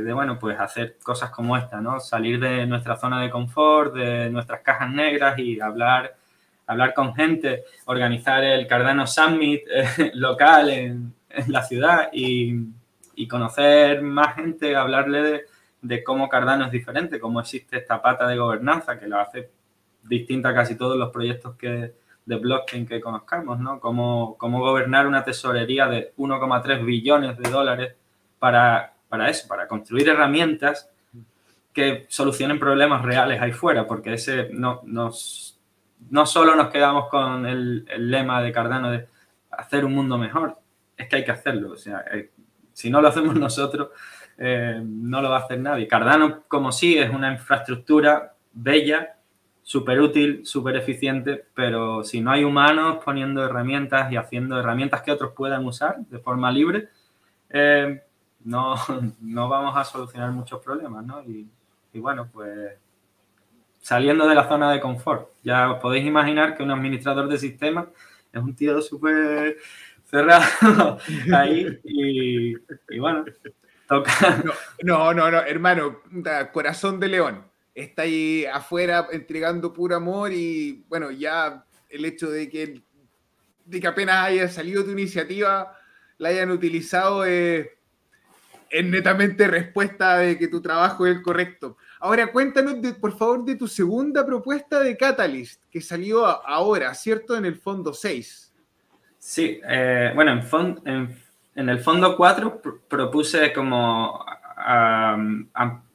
[0.02, 2.00] de, bueno, pues hacer cosas como esta, ¿no?
[2.00, 6.16] Salir de nuestra zona de confort, de nuestras cajas negras y hablar,
[6.70, 12.78] hablar con gente, organizar el Cardano Summit eh, local en, en la ciudad y,
[13.28, 15.46] conocer más gente, hablarle
[15.82, 19.50] de, cómo Cardano es diferente, cómo existe esta pata de gobernanza que lo hace
[20.04, 21.94] distinta a casi todos los proyectos que,
[22.26, 23.80] de blockchain que conozcamos, ¿no?
[23.80, 27.96] Cómo, cómo gobernar una tesorería de 1,3 billones de dólares
[28.38, 30.90] para, para eso, para construir herramientas
[31.74, 35.49] que solucionen problemas reales ahí fuera, porque ese no, nos,
[36.10, 39.08] no solo nos quedamos con el, lema de Cardano de
[39.52, 40.58] hacer un mundo mejor,
[40.98, 41.72] es que hay que hacerlo.
[41.72, 42.32] O sea, eh,
[42.74, 43.90] si no lo hacemos nosotros,
[44.38, 45.88] eh, no lo va a hacer nadie.
[45.88, 49.16] Cardano, como sí, es una infraestructura bella,
[49.62, 55.12] súper útil, súper eficiente, pero si no hay humanos poniendo herramientas y haciendo herramientas que
[55.12, 56.90] otros puedan usar de forma libre,
[57.50, 58.02] eh,
[58.46, 58.76] no,
[59.22, 61.22] no, vamos a solucionar muchos problemas, ¿no?
[61.24, 61.48] Y,
[61.94, 62.78] bueno, pues
[63.90, 65.32] saliendo de la zona de confort.
[65.42, 67.88] Ya os podéis imaginar que un administrador de sistemas
[68.32, 69.58] es un tío súper
[70.06, 71.00] cerrado
[71.34, 72.54] ahí y,
[73.00, 73.26] bueno,
[73.88, 74.44] toca.
[74.84, 76.04] No, no, no, hermano,
[76.54, 77.44] corazón de león.
[77.74, 82.84] Está ahí afuera entregando puro amor y bueno, ya el hecho de que,
[83.66, 85.76] de que apenas haya salido tu iniciativa,
[86.20, 87.68] la hayan utilizado es,
[88.70, 91.78] es netamente respuesta de que tu trabajo es el correcto.
[92.02, 97.36] Ahora cuéntanos, por favor, de tu segunda propuesta de Catalyst, que salió ahora, ¿cierto?
[97.36, 98.54] En el fondo 6.
[99.18, 100.42] Sí, eh, bueno,
[100.86, 104.26] en, el fondo 4 propuse como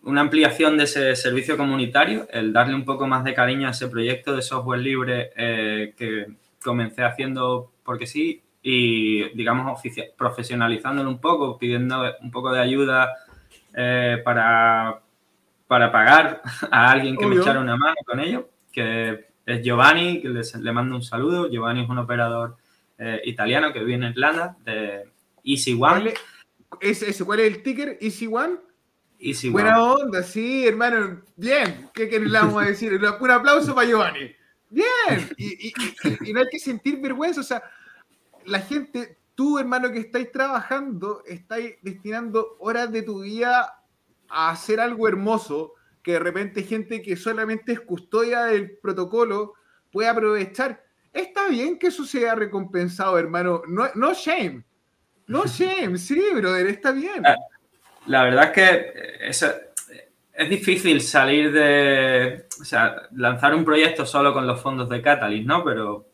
[0.02, 3.88] una ampliación de ese servicio comunitario, el darle un poco más de cariño a ese
[3.88, 6.26] proyecto de software libre eh, que
[6.62, 9.80] comencé haciendo porque sí y, digamos,
[10.16, 13.14] profesionalizándolo un poco, pidiendo un poco de ayuda
[13.74, 15.00] eh, para,
[15.74, 20.28] para pagar a alguien que me echara una mano con ello, que es Giovanni, que
[20.28, 21.50] le mando un saludo.
[21.50, 22.56] Giovanni es un operador
[22.96, 25.10] eh, italiano que vive en Irlanda, de
[25.42, 26.14] Easy One.
[26.68, 27.98] ¿Cuál es, el ticker?
[28.00, 28.58] ¿Easy One?
[29.18, 31.22] Easy Buena onda, sí, hermano.
[31.34, 31.90] Bien.
[31.92, 32.92] ¿Qué, qué le vamos a decir?
[32.92, 34.32] Un aplauso para Giovanni.
[34.70, 35.28] Bien.
[35.36, 35.72] Y,
[36.24, 37.40] y, no hay que sentir vergüenza.
[37.40, 37.64] O sea,
[38.44, 43.80] la gente, tú, hermano, que estáis trabajando, estáis destinando horas de tu vida
[44.34, 49.54] a hacer algo hermoso que de repente gente que solamente es custodia del protocolo
[49.90, 50.84] puede aprovechar.
[51.12, 53.62] Está bien que eso sea recompensado, hermano.
[53.68, 54.64] No, no shame.
[55.26, 57.24] No shame, sí, brother, está bien.
[57.24, 57.36] Ah,
[58.06, 59.46] la verdad es que es,
[60.34, 62.46] es difícil salir de.
[62.60, 65.64] O sea, lanzar un proyecto solo con los fondos de Catalyst, ¿no?
[65.64, 66.06] Pero,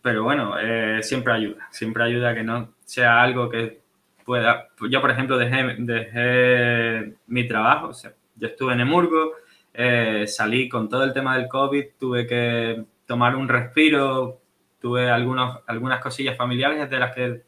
[0.00, 1.68] pero bueno, eh, siempre ayuda.
[1.70, 3.81] Siempre ayuda que no sea algo que
[4.24, 4.68] pueda.
[4.90, 9.32] Yo, por ejemplo, dejé, dejé mi trabajo, o sea, yo estuve en Emurgo,
[9.74, 14.40] eh, salí con todo el tema del COVID, tuve que tomar un respiro,
[14.80, 17.42] tuve algunos, algunas cosillas familiares de las que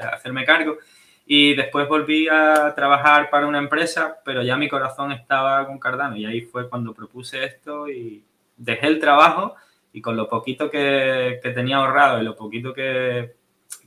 [0.00, 0.78] hacerme cargo
[1.30, 6.16] y después volví a trabajar para una empresa, pero ya mi corazón estaba con Cardano
[6.16, 8.24] y ahí fue cuando propuse esto y
[8.56, 9.54] dejé el trabajo
[9.92, 13.34] y con lo poquito que, tenía ahorrado y lo poquito que,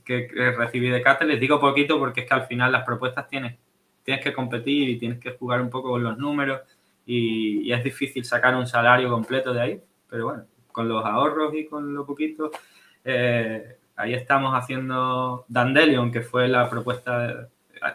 [0.04, 3.56] que, recibí de Cate, les digo poquito porque es que al final las propuestas tienes
[4.04, 6.60] tienes que competir y tienes que jugar un poco con los números
[7.06, 11.66] y, es difícil sacar un salario completo de ahí, pero bueno, con los ahorros y
[11.66, 12.50] con lo poquito,
[13.04, 17.48] eh, ahí estamos haciendo Dandelion, que fue la propuesta,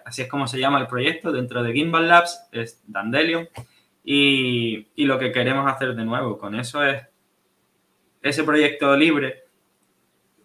[0.06, 3.48] así es como se llama el proyecto dentro de Gimbal Labs, es Dandelion.
[4.04, 7.04] Y, y, lo que queremos hacer de nuevo con eso es
[8.22, 9.44] ese proyecto libre,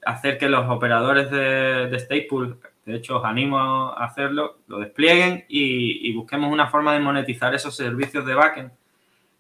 [0.04, 5.44] hacer que los operadores de, de Staple de hecho, os animo a hacerlo, lo desplieguen
[5.48, 8.70] y, busquemos una forma de monetizar esos servicios de backend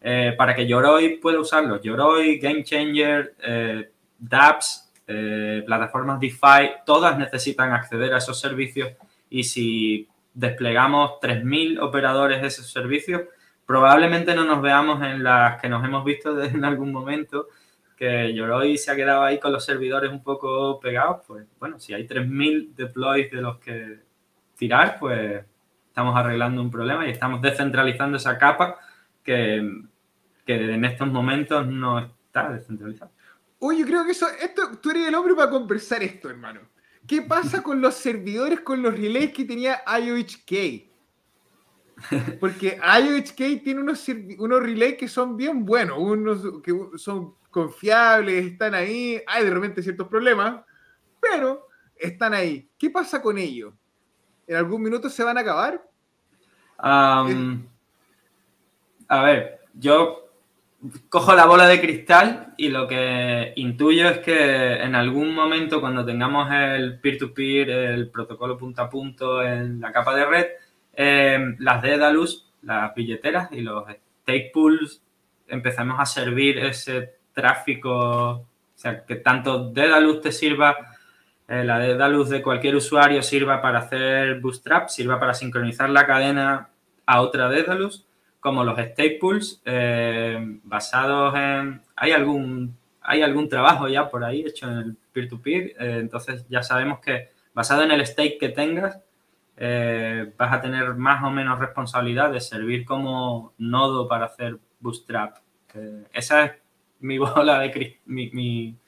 [0.00, 1.82] eh, para que Yoroi pueda usarlos.
[1.82, 8.92] Yoroi, Game Changer, eh, dApps, eh, plataformas DeFi, todas necesitan acceder a esos servicios
[9.28, 13.22] y si desplegamos 3.000 operadores de esos servicios,
[13.66, 17.48] probablemente no nos veamos en las que nos hemos visto en algún momento
[18.02, 21.94] que Yoroi se ha quedado ahí con los servidores un poco pegados, pues bueno, si
[21.94, 24.00] hay 3.000 deploys de los que
[24.58, 25.44] tirar, pues
[25.86, 28.80] estamos arreglando un problema y estamos descentralizando esa capa
[29.22, 29.58] que,
[30.46, 33.12] en estos momentos no está descentralizada.
[33.60, 36.58] Oye, yo creo que eso, esto, tú eres el hombre para conversar esto, hermano.
[37.06, 40.90] ¿Qué pasa con los servidores, con los relays que tenía IOHK?
[42.40, 44.04] Porque IOHK tiene unos,
[44.38, 49.82] unos relays que son bien buenos, unos que son confiables, están ahí, hay de repente
[49.82, 50.64] ciertos problemas,
[51.20, 52.68] pero están ahí.
[52.76, 53.72] ¿Qué pasa con ellos?
[54.46, 55.80] ¿En algún minuto se van a acabar?
[56.84, 57.24] a
[59.22, 60.22] ver, yo
[61.08, 66.04] cojo la bola de cristal y lo que intuyo es que en algún momento cuando
[66.04, 70.46] tengamos el peer-to-peer, el protocolo punto a punto en la capa de red,
[70.94, 73.84] eh, las Dedalus, las billeteras y los
[74.22, 75.02] stake pools
[75.46, 80.76] empezamos a servir ese tráfico, o sea, que tanto Dedalus te sirva,
[81.48, 86.68] eh, la Dedalus de cualquier usuario sirva para hacer bootstrap, sirva para sincronizar la cadena
[87.06, 88.06] a otra Dedalus,
[88.40, 91.80] como los staples eh, basados en...
[91.96, 96.62] Hay algún, hay algún trabajo ya por ahí hecho en el peer-to-peer, eh, entonces ya
[96.62, 98.98] sabemos que basado en el stake que tengas,
[100.36, 105.36] vas a tener más o menos responsabilidad de servir como nodo para hacer bootstrap.
[106.12, 106.61] esa es
[107.02, 108.78] mi bola de mi, mi,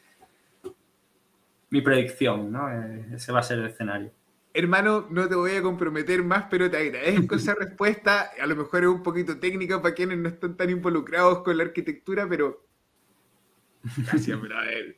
[1.70, 2.70] mi predicción, ¿no?
[2.70, 4.10] Eh, ese va a ser el escenario.
[4.54, 8.30] Hermano, no te voy a comprometer más, pero te agradezco esa respuesta.
[8.40, 11.64] A lo mejor es un poquito técnica para quienes no están tan involucrados con la
[11.64, 12.64] arquitectura, pero.
[13.96, 14.96] Gracias, brother.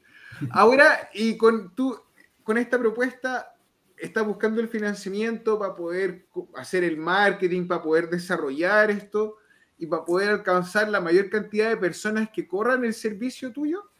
[0.50, 1.98] Ahora, y con, tú,
[2.42, 3.55] con esta propuesta,
[3.96, 9.38] estás buscando el financiamiento para poder hacer el marketing, para poder desarrollar esto
[9.78, 13.90] y para poder alcanzar la mayor cantidad de personas que corran el servicio tuyo?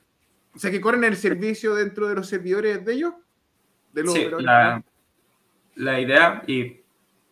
[0.55, 3.15] O sea, que corren el servicio dentro de los servidores de ellos.
[3.93, 4.83] De los sí, la,
[5.75, 6.81] la, idea, y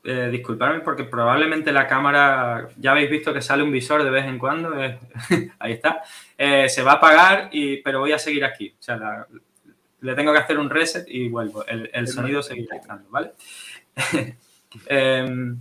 [0.04, 4.26] eh, disculparme porque probablemente la cámara, ya habéis visto que sale un visor de vez
[4.26, 4.74] en cuando,
[5.58, 6.02] ahí está,
[6.36, 8.74] eh, se va a apagar, y, pero voy a seguir aquí.
[8.78, 9.26] O sea,
[10.00, 11.64] le tengo que hacer un reset y vuelvo.
[11.66, 13.32] El, el sonido seguirá estando, ¿vale?
[14.86, 15.56] Em,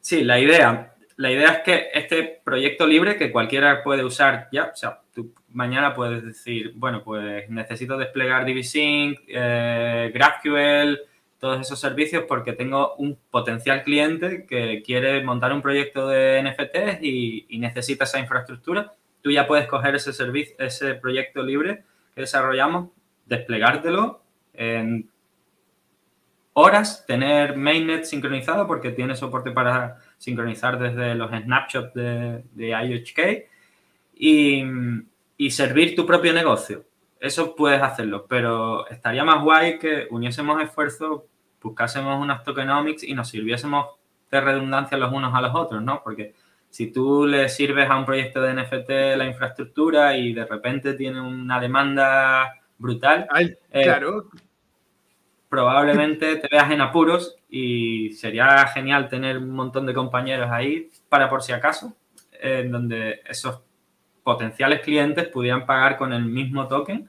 [0.00, 4.70] sí, la idea la idea es que este proyecto libre que cualquiera puede usar ya,
[4.72, 11.00] o sea, tú mañana puedes decir, bueno, pues necesito desplegar DivSync, eh, GraphQL,
[11.40, 17.02] todos esos servicios porque tengo un potencial cliente que quiere montar un proyecto de NFTs
[17.02, 18.92] y, y necesita esa infraestructura.
[19.20, 21.82] Tú ya puedes coger ese servicio, ese proyecto libre
[22.14, 22.90] que desarrollamos,
[23.26, 24.22] desplegártelo
[24.54, 25.10] en
[26.52, 33.48] horas, tener mainnet sincronizado porque tiene soporte para sincronizar desde los snapshots de, de IHK
[34.14, 34.64] y,
[35.36, 36.84] y servir tu propio negocio
[37.20, 41.22] eso puedes hacerlo, pero estaría más guay que uniésemos esfuerzos,
[41.60, 43.86] buscásemos unas tokenomics y nos sirviésemos
[44.30, 46.02] de redundancia los unos a los otros, ¿no?
[46.02, 46.34] Porque
[46.70, 51.20] si tú le sirves a un proyecto de NFT la infraestructura y de repente tiene
[51.20, 53.26] una demanda brutal,
[53.70, 54.28] eh, claro.
[55.48, 61.30] probablemente te veas en apuros y sería genial tener un montón de compañeros ahí para
[61.30, 61.96] por si acaso,
[62.32, 63.62] en donde esos
[64.22, 67.08] potenciales clientes pudieran pagar con el mismo token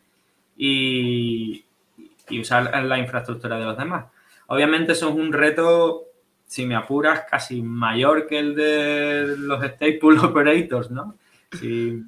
[0.56, 1.66] y,
[2.40, 4.06] usar la infraestructura de los demás.
[4.48, 6.06] Obviamente eso es un reto,
[6.46, 11.16] si me apuras, casi mayor que el de los stable operators, ¿no?
[11.60, 12.04] Si,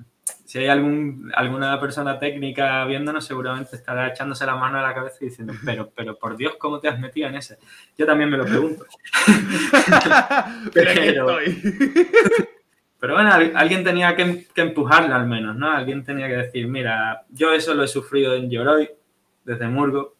[0.57, 5.25] hay algún, alguna persona técnica viéndonos, seguramente estará echándose la mano a la cabeza y
[5.25, 7.57] diciendo, pero, pero por Dios, ¿cómo te has metido en ese?
[7.97, 8.85] Yo también me lo pregunto.
[10.73, 11.37] pero,
[12.99, 15.71] pero bueno, alguien tenía que, empujarlo al menos, ¿no?
[15.71, 18.89] Alguien tenía que decir, mira, yo eso lo he sufrido en Yoroi,
[19.45, 20.15] desde Murgo.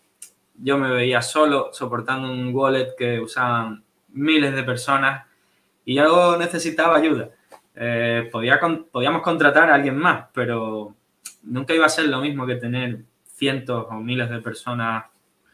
[0.55, 5.25] Yo me veía solo soportando un wallet que usaban miles de personas
[5.83, 7.31] y yo necesitaba ayuda.
[7.75, 8.59] Eh, podía,
[8.91, 10.95] podíamos contratar a alguien más, pero
[11.43, 15.05] nunca iba a ser lo mismo que tener cientos o miles de personas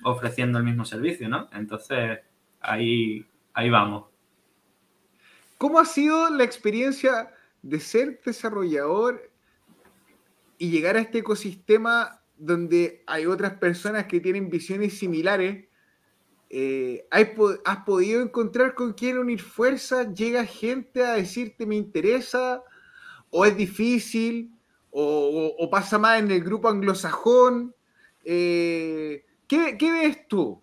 [0.03, 1.49] ofreciendo el mismo servicio, ¿no?
[1.53, 2.19] Entonces,
[2.61, 4.05] ahí, ahí vamos.
[5.57, 9.31] ¿Cómo ha sido la experiencia de ser desarrollador
[10.57, 15.66] y llegar a este ecosistema donde hay otras personas que tienen visiones similares?
[16.49, 20.13] Eh, ¿Has podido encontrar con quién unir fuerzas?
[20.13, 22.63] ¿Llega gente a decirte me interesa?
[23.29, 24.51] ¿O es difícil?
[24.91, 27.75] ¿O, pasa más en el grupo anglosajón?
[28.23, 30.61] Eh, ¿qué, ¿Qué ves tú?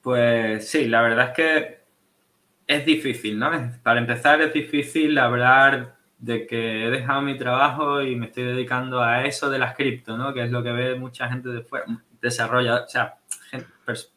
[0.00, 1.82] Pues sí, la verdad es que
[2.66, 3.50] es difícil, ¿no?
[3.82, 9.02] Para empezar es difícil hablar de que he dejado mi trabajo y me estoy dedicando
[9.02, 10.32] a eso de las cripto, ¿no?
[10.32, 11.86] Que es lo que ve mucha gente de fuera,
[12.20, 13.18] desarrolla, o sea,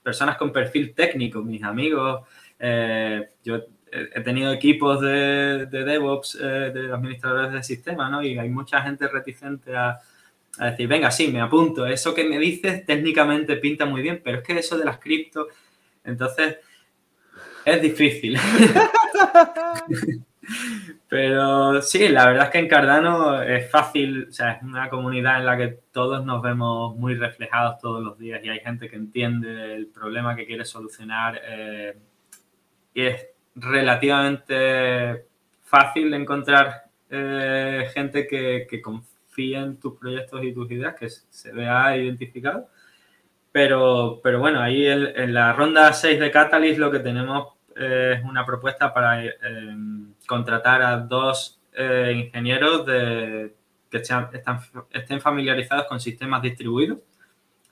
[0.04, 2.24] personas con perfil técnico, mis amigos,
[2.60, 8.22] eh, yo he tenido equipos de, DevOps, eh, de administradores de sistema, ¿no?
[8.22, 10.00] Y hay mucha gente reticente a,
[10.58, 14.40] a, decir, venga, sí, me apunto, eso que me dices técnicamente pinta muy bien, pero
[14.40, 15.48] es que eso de las cripto,
[16.04, 16.58] entonces
[17.64, 18.38] es difícil.
[21.08, 25.40] Pero sí, la verdad es que en Cardano es fácil, o sea, es una comunidad
[25.40, 28.96] en la que todos nos vemos muy reflejados todos los días y hay gente que
[28.96, 31.98] entiende el problema que quiere solucionar eh,
[32.94, 35.26] y es relativamente
[35.64, 41.52] fácil encontrar eh, gente que, que confíe en tus proyectos y tus ideas, que se
[41.52, 42.70] vea identificado.
[43.52, 48.46] Pero, pero bueno, ahí en la ronda 6 de Catalyst lo que tenemos es una
[48.46, 49.34] propuesta para eh,
[50.26, 54.30] contratar a dos eh, ingenieros que están,
[54.92, 57.00] estén familiarizados con sistemas distribuidos.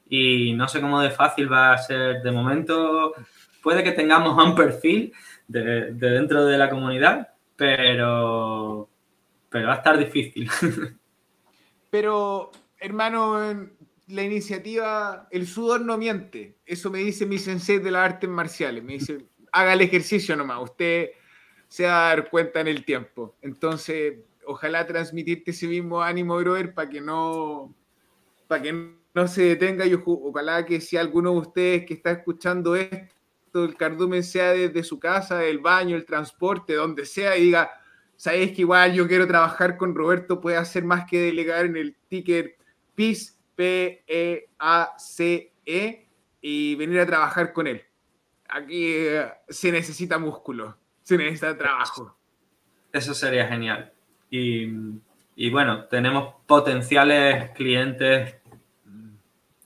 [0.09, 3.13] Y no sé cómo de fácil va a ser de momento.
[3.61, 5.13] Puede que tengamos un perfil
[5.47, 8.89] de, dentro de la comunidad, pero,
[9.49, 10.49] pero va a estar difícil.
[11.89, 13.69] Pero, hermano,
[14.07, 16.57] la iniciativa, el sudor no miente.
[16.65, 18.83] Eso me dice mi sensei de las artes marciales.
[18.83, 21.11] Me dice, haga el ejercicio nomás, usted
[21.73, 23.35] se va a dar cuenta en el tiempo.
[23.41, 27.73] Entonces, ojalá transmitirte ese mismo ánimo, brother, para que no,
[28.47, 29.87] para que no se detenga.
[29.87, 34.83] Yo, ojalá que si alguno de ustedes que está escuchando esto, el cardumen sea desde
[34.83, 37.71] su casa, el baño, el transporte, donde sea, y diga,
[38.17, 41.95] sabes que igual yo quiero trabajar con Roberto, puede hacer más que delegar en el
[42.07, 42.55] ticker
[42.93, 44.53] PIS, P-E-A-C-E,
[45.65, 46.07] -E,
[46.39, 47.81] y venir a trabajar con él
[48.53, 52.17] aquí eh, se necesita músculo, se necesita trabajo.
[52.91, 53.91] Eso sería genial.
[54.29, 58.35] Y, bueno, tenemos potenciales clientes.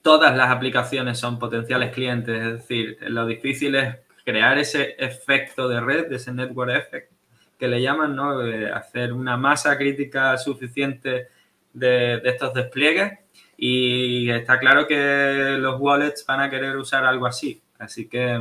[0.01, 5.79] Todas las aplicaciones son potenciales clientes, es decir, lo difícil es crear ese efecto de
[5.79, 7.11] red, ese network effect
[7.57, 8.39] que le llaman, ¿no?
[8.73, 11.27] hacer una masa crítica suficiente
[11.73, 13.19] de, de estos despliegues
[13.57, 17.61] y está claro que los wallets van a querer usar algo así.
[17.79, 18.39] Así que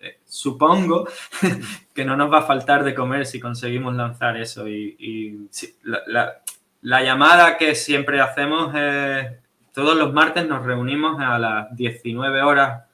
[0.00, 1.08] mm, supongo
[1.94, 4.68] que no nos va a faltar de comer si conseguimos lanzar eso.
[4.68, 5.48] Y,
[5.84, 9.26] la, llamada que siempre hacemos es,
[9.72, 12.88] todos los martes nos reunimos a las 19 horas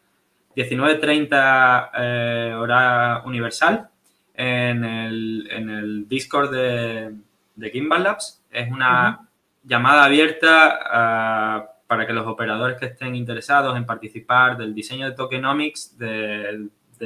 [0.56, 3.88] 19.30 eh, hora universal
[4.34, 7.14] en el, Discord de,
[7.54, 8.42] de, Gimbal Labs.
[8.50, 9.28] Es una
[9.62, 15.16] llamada abierta ah, para que los operadores que estén interesados en participar del diseño de
[15.16, 15.96] tokenomics,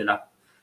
[0.05, 0.18] de,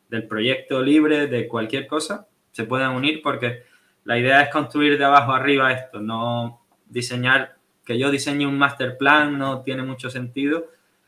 [0.09, 3.63] del proyecto libre, de cualquier cosa, se puedan unir porque
[4.05, 8.97] la idea es construir de abajo arriba esto, no diseñar, que yo diseñe un master
[8.97, 10.67] plan no tiene mucho sentido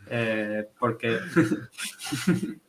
[0.09, 1.19] eh, porque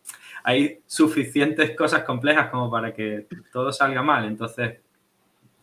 [0.45, 4.25] hay suficientes cosas complejas como para que todo salga mal.
[4.25, 4.79] Entonces,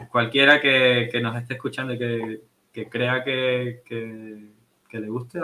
[0.09, 3.81] cualquiera que, nos esté escuchando y que, crea que,
[4.91, 5.39] le guste,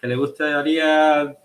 [0.00, 1.36] que le gustaría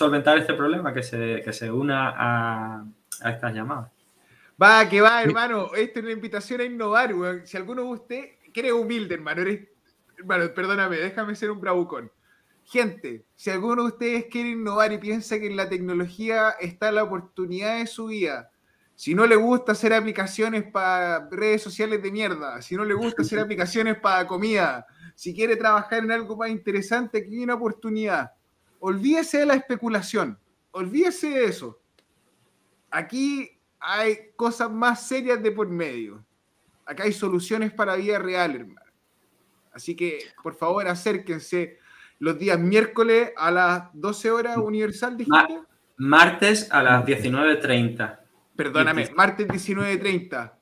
[0.00, 2.84] solventar este problema, que se, se una a,
[3.22, 3.90] estas llamadas.
[4.60, 5.74] Va, que va, hermano.
[5.74, 7.12] Esta es una invitación a innovar,
[7.44, 9.68] Si alguno de ustedes, que eres humilde, hermano, eres,
[10.16, 12.10] hermano, perdóname, déjame ser un bravucón.
[12.64, 17.02] Gente, si alguno de ustedes quiere innovar y piensa que en la tecnología está la
[17.02, 18.50] oportunidad de su vida,
[18.94, 23.20] si no le gusta hacer aplicaciones para redes sociales de mierda, si no le gusta
[23.20, 28.30] hacer aplicaciones para comida, si quiere trabajar en algo más interesante, aquí hay una oportunidad.
[28.80, 30.38] Olvídese de la especulación,
[30.72, 31.80] olvídese de eso.
[32.90, 36.24] Aquí hay cosas más serias de por medio.
[36.84, 38.90] Acá hay soluciones para vida real, hermano.
[39.72, 41.78] Así que, por favor, acérquense
[42.18, 45.60] los días miércoles a las 12 horas universal, dijiste.
[45.96, 48.18] martes a las 19.30.
[48.56, 50.52] Perdóname, martes 19.30.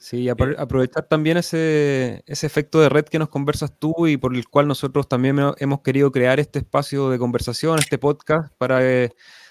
[0.00, 4.48] Sí, aprovechar también ese, ese, efecto de red que nos conversas tú y por el
[4.48, 9.10] cual nosotros también hemos querido crear este espacio de conversación, este podcast, para eh,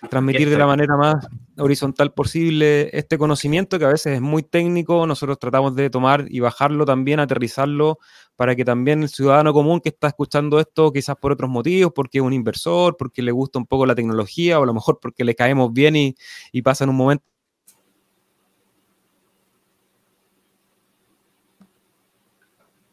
[0.10, 1.28] transmitir de la manera más
[1.58, 5.06] horizontal posible este conocimiento que a veces es muy técnico.
[5.06, 8.00] Nosotros tratamos de tomar y bajarlo también, aterrizarlo,
[8.38, 12.20] para que también el ciudadano común que está escuchando esto, quizás por otros motivos, porque
[12.20, 15.26] es un inversor, porque le gusta un poco la tecnología, o a lo mejor porque
[15.26, 16.16] le caemos bien y,
[16.54, 17.26] y pasa en un momento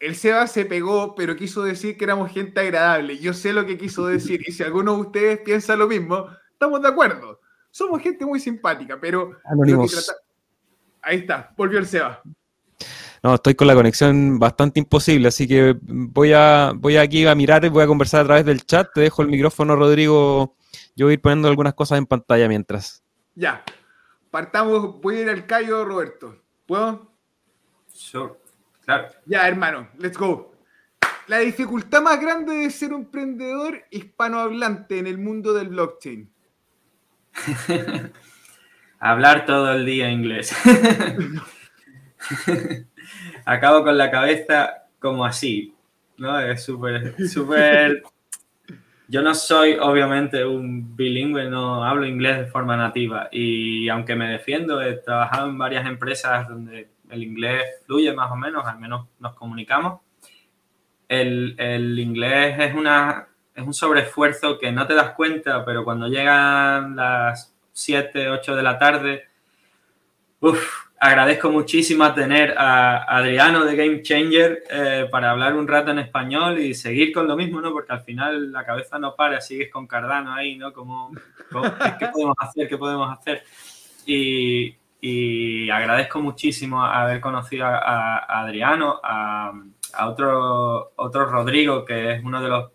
[0.05, 3.17] el Seba se pegó, pero quiso decir que éramos gente agradable.
[3.19, 4.43] Yo sé lo que quiso decir.
[4.47, 7.41] Y si alguno de ustedes piensa lo mismo, estamos de acuerdo.
[7.71, 9.39] Somos gente muy simpática, pero.
[11.01, 12.23] Ahí está, volvió el Seba.
[13.23, 17.65] No, estoy con la conexión bastante imposible, así que voy a voy aquí a mirar
[17.65, 18.89] y voy a conversar a través del chat.
[18.93, 20.55] Te dejo el micrófono, Rodrigo.
[20.95, 23.03] Yo voy a ir poniendo algunas cosas en pantalla mientras.
[23.35, 23.65] Ya.
[24.31, 26.43] Partamos, voy a ir al callo, Roberto.
[26.67, 27.11] ¿Puedo?
[27.91, 28.44] Sure.
[29.27, 30.53] Ya, hermano, let's go.
[31.27, 36.31] La dificultad más grande de ser un emprendedor hispanohablante en el mundo del blockchain.
[38.99, 40.55] Hablar todo el día inglés.
[43.45, 45.75] Acabo con la cabeza como así,
[46.19, 46.39] ¿no?
[46.39, 48.03] Es súper, súper...
[49.09, 54.31] Yo no soy obviamente un bilingüe, no hablo inglés de forma nativa y aunque me
[54.31, 59.07] defiendo, he trabajado en varias empresas donde el inglés fluye más o menos, al menos
[59.19, 60.01] nos comunicamos.
[61.09, 66.97] El, inglés es, una, es un sobreesfuerzo que no te das cuenta, pero cuando llegan
[66.97, 69.29] las 7, 8 de la tarde,
[70.99, 76.59] agradezco muchísimo tener a Adriano de Game Changer eh, para hablar un rato en español
[76.59, 77.73] y seguir con lo mismo, ¿no?
[77.73, 80.73] Porque al final la cabeza no para, sigues con Cardano ahí, ¿no?
[80.73, 81.13] Como,
[81.99, 82.69] ¿qué podemos hacer?
[82.69, 83.45] ¿Qué podemos hacer?
[84.07, 84.75] Y,
[85.07, 89.53] y agradezco muchísimo haber conocido a, Adriano, a,
[90.07, 92.71] otro, otro Rodrigo, que es uno de los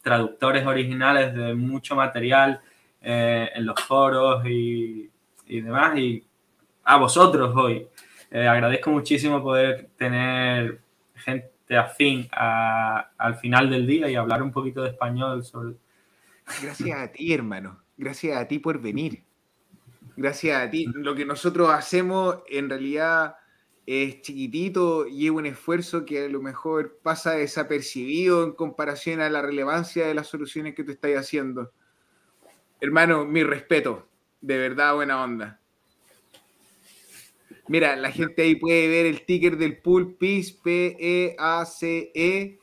[0.00, 2.62] traductores originales de mucho material
[3.02, 5.10] eh, en los foros y,
[5.46, 6.24] demás, y
[6.84, 7.86] a vosotros hoy.
[8.30, 10.80] Eh, agradezco muchísimo poder tener
[11.16, 15.74] gente afín al final del día y hablar un poquito de español sobre...
[16.62, 17.78] Gracias a ti, hermano.
[17.98, 19.22] Gracias a ti por venir.
[20.16, 20.86] Gracias a ti.
[20.94, 23.36] Lo que nosotros hacemos en realidad
[23.86, 29.28] es chiquitito y es un esfuerzo que a lo mejor pasa desapercibido en comparación a
[29.28, 31.72] la relevancia de las soluciones que tú estás haciendo.
[32.80, 34.08] Hermano, mi respeto.
[34.40, 35.60] De verdad, buena onda.
[37.66, 42.12] Mira, la gente ahí puede ver el ticker del pool PIS, P-E-A-C-E.
[42.14, 42.58] -E.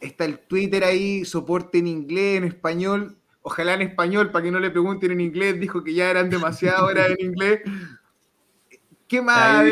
[0.00, 4.60] Está el Twitter ahí, soporte en inglés, en español ojalá en español, para que no
[4.60, 7.60] le pregunten en inglés, dijo que ya eran demasiado horas en inglés.
[9.08, 9.64] ¿Qué más?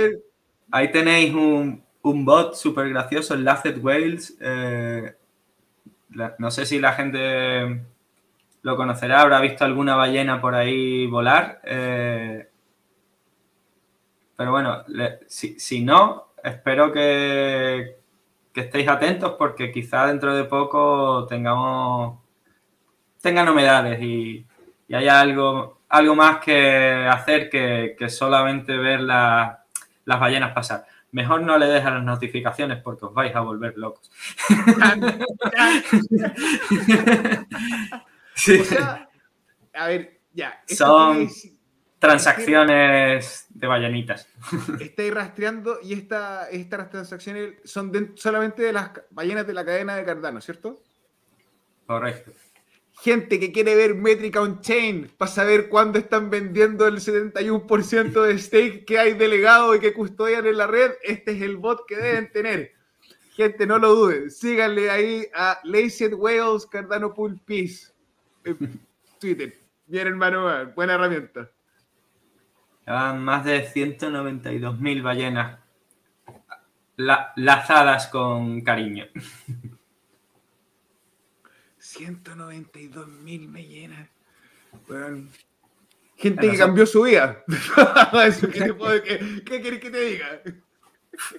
[0.70, 4.36] Ahí, tenéis un, bot súper gracioso, el Lacet Whales.
[4.40, 5.14] Eh,
[6.38, 7.82] no sé si la gente
[8.62, 11.60] lo conocerá, habrá visto alguna ballena por ahí volar.
[11.64, 12.48] Eh,
[14.36, 14.84] pero bueno,
[15.26, 17.96] si, no, espero que,
[18.52, 22.18] que estéis atentos porque quizá dentro de poco tengamos
[23.20, 24.46] tenga novedades y,
[24.88, 29.58] y hay algo, algo más que hacer que, solamente ver las
[30.06, 30.86] ballenas pasar.
[31.10, 34.10] Mejor no le dejes las notificaciones porque os vais a volver locos.
[39.74, 40.62] a ver, ya.
[40.66, 41.26] Son
[41.98, 44.28] transacciones de ballenitas.
[44.80, 50.04] Estáis rastreando y esta, estas transacciones son solamente de las ballenas de la cadena de
[50.04, 50.82] Cardano, ¿cierto?
[51.86, 52.32] Correcto.
[53.01, 58.84] Gente que quiere ver métrica on-chain para saber cuándo están vendiendo el 71% de stake
[58.84, 62.30] que hay delegado y que custodian en la red, este es el bot que deben
[62.32, 62.72] tener.
[63.36, 64.32] Gente, no lo duden.
[64.32, 67.92] Síganle ahí a Lazy Whales Cardano Pool Peace.
[69.20, 69.55] Twitter.
[69.86, 71.49] Bien, hermano, buena herramienta.
[72.84, 75.61] Llevan más de 192.000 ballenas
[77.36, 79.07] lazadas con cariño.
[81.89, 84.11] 192 mil me llena.
[86.16, 87.43] gente que cambió su vida.
[88.53, 90.43] ¿Qué, quieres que te diga?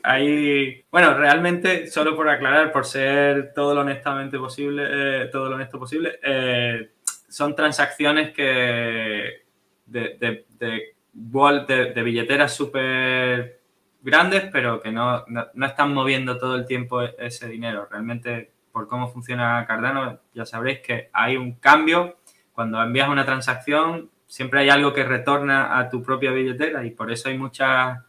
[0.02, 5.56] Ahí, bueno, realmente, solo por aclarar, por ser todo lo honestamente posible, eh, todo lo
[5.56, 6.94] honesto posible, eh,
[7.28, 9.44] son transacciones que
[9.86, 13.62] de, de, de, de billeteras súper
[14.02, 17.88] grandes, pero que no, no, están moviendo todo el tiempo ese dinero.
[17.90, 22.18] Realmente por cómo funciona Cardano, ya sabréis que hay un cambio.
[22.54, 27.12] Cuando envías una transacción, siempre hay algo que retorna a tu propia billetera y por
[27.12, 28.00] eso hay muchas,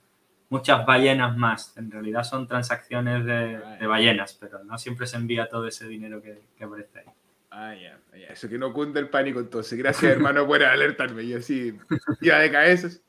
[0.48, 1.76] muchas ballenas más.
[1.76, 6.42] En realidad son transacciones de, ballenas, pero no siempre se envía todo ese dinero que,
[6.62, 7.06] aparece ahí.
[7.52, 7.98] Ah, ya,
[8.28, 9.76] Eso que no cunde el pánico entonces.
[9.78, 11.26] Gracias, hermano, por alertarme.
[11.26, 11.76] Yo sí
[12.20, 13.02] iba de cabezas.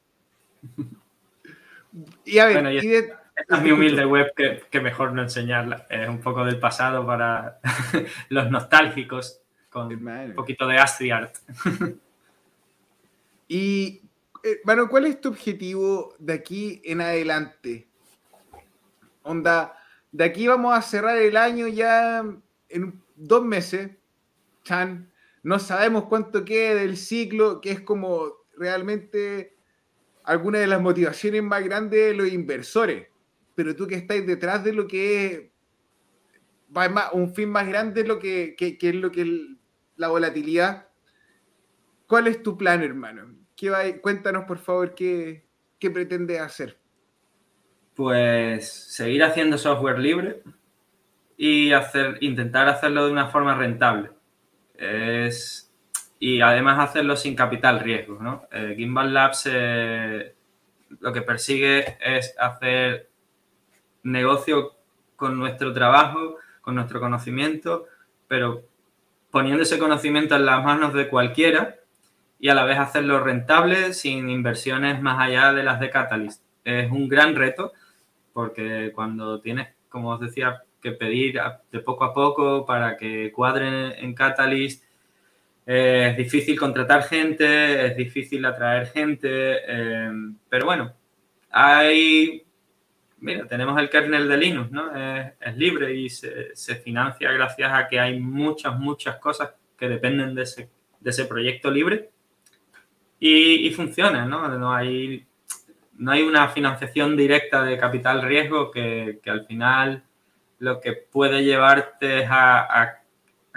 [2.24, 3.14] Y a ver, y de,
[3.48, 4.34] es mi humilde web
[4.70, 5.86] que, mejor no enseñarla.
[5.90, 7.60] Es un poco del pasado para
[8.30, 11.36] los nostálgicos, con un poquito de AstriArt.
[13.48, 14.02] y,
[14.66, 17.88] bueno, eh, ¿cuál es tu objetivo de aquí en adelante?
[19.24, 19.78] Onda,
[20.12, 22.24] de aquí vamos a cerrar el año ya
[22.70, 23.92] en dos meses.
[24.64, 25.12] Chan,
[25.44, 29.56] no sabemos cuánto queda del ciclo, que es como realmente
[30.24, 33.11] alguna de las motivaciones más grandes de los inversores
[33.56, 35.52] pero tú que estás detrás de lo que es
[37.14, 39.28] un fin más grande lo que, es lo que es
[39.98, 40.88] la volatilidad.
[42.08, 43.36] ¿Cuál es tu plan, hermano?
[43.56, 45.46] ¿Qué cuéntanos, por favor, qué,
[45.82, 46.78] qué pretendes hacer.
[47.96, 50.42] Pues seguir haciendo software libre
[51.38, 54.12] y hacer, intentar hacerlo de una forma rentable.
[54.76, 55.74] Es,
[56.20, 58.20] y además hacerlo sin capital riesgo.
[58.22, 58.48] ¿no?
[58.52, 60.36] Eh, Gimbal Labs eh,
[61.00, 63.11] lo que persigue es hacer
[64.04, 64.74] negocio
[65.16, 67.86] con nuestro trabajo, con nuestro conocimiento,
[68.28, 68.64] pero
[69.30, 71.78] poniendo ese conocimiento en las manos de cualquiera
[72.40, 76.44] y a la vez hacerlo rentable sin inversiones más allá de las de Catalyst.
[76.64, 77.74] Es un gran reto
[78.34, 81.40] porque cuando tienes, como os decía, que pedir
[81.72, 84.84] de poco a poco para que cuadren en Catalyst,
[85.66, 90.12] eh, es difícil contratar gente, es difícil atraer gente, eh,
[90.50, 90.94] pero bueno,
[91.52, 92.44] hay
[93.22, 94.92] mira, tenemos el kernel de Linux, ¿no?
[94.96, 100.44] Es, libre y se, financia gracias a que hay muchas, muchas cosas que dependen de
[100.44, 102.10] ese, proyecto libre
[103.20, 104.48] y, funciona, ¿no?
[104.58, 105.26] No hay,
[105.98, 110.04] no hay una financiación directa de capital riesgo que, al final
[110.60, 112.98] lo que puede llevarte es a,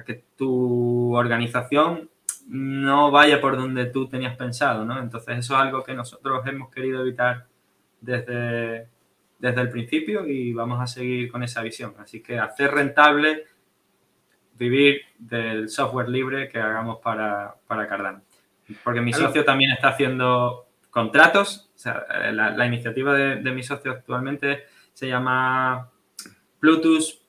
[0.06, 2.10] que tu organización
[2.46, 4.98] no vaya por donde tú tenías pensado, ¿no?
[4.98, 7.46] Entonces eso es algo que nosotros hemos querido evitar
[8.02, 8.88] desde,
[9.38, 11.94] desde el principio y vamos a seguir con esa visión.
[11.98, 13.44] Así que hacer rentable,
[14.54, 18.22] vivir del software libre que hagamos para, para Cardano.
[18.82, 21.70] Porque mi socio también está haciendo contratos.
[21.84, 25.90] Eh, la, iniciativa de, mi socio actualmente se llama
[26.60, 27.20] Bluetooth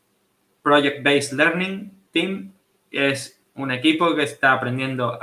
[0.62, 2.53] Project Based Learning Team.
[2.91, 5.18] Es un equipo que está aprendiendo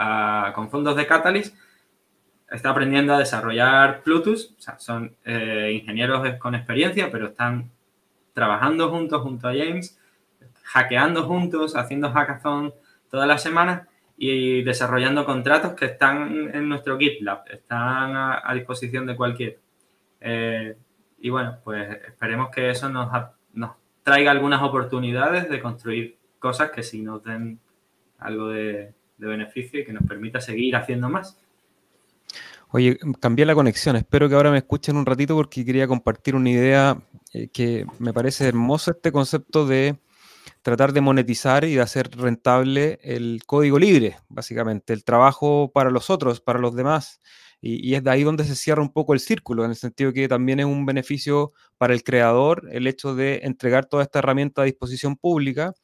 [0.55, 1.57] con fondos de Catalyst
[2.53, 4.03] está aprendiendo a desarrollar
[4.59, 7.71] sea, son eh, ingenieros con experiencia, pero están
[8.33, 9.99] trabajando juntos, junto a James,
[10.65, 12.73] hackeando juntos, haciendo hackathon
[13.11, 19.17] todas las semanas y desarrollando contratos que están en nuestro GitLab, están a, disposición de
[19.17, 19.57] cualquiera.
[20.21, 20.77] Eh,
[21.21, 23.11] y bueno, pues esperemos que eso nos,
[23.55, 23.73] nos
[24.03, 27.61] traiga algunas oportunidades de construir cosas que sí nos den
[28.19, 31.42] algo de beneficio y que nos permita seguir haciendo más.
[32.75, 33.97] Oye, cambié la conexión.
[33.97, 36.99] Espero que ahora me escuchen un ratito porque quería compartir una idea
[37.35, 39.99] eh, que me parece hermoso este concepto de
[40.63, 46.09] tratar de monetizar y de hacer rentable el código libre, básicamente, el trabajo para los
[46.09, 47.21] otros, para los demás.
[47.61, 50.27] Y, es de ahí donde se cierra un poco el círculo, en el sentido que
[50.27, 54.65] también es un beneficio para el creador el hecho de entregar toda esta herramienta a
[54.65, 55.75] disposición pública.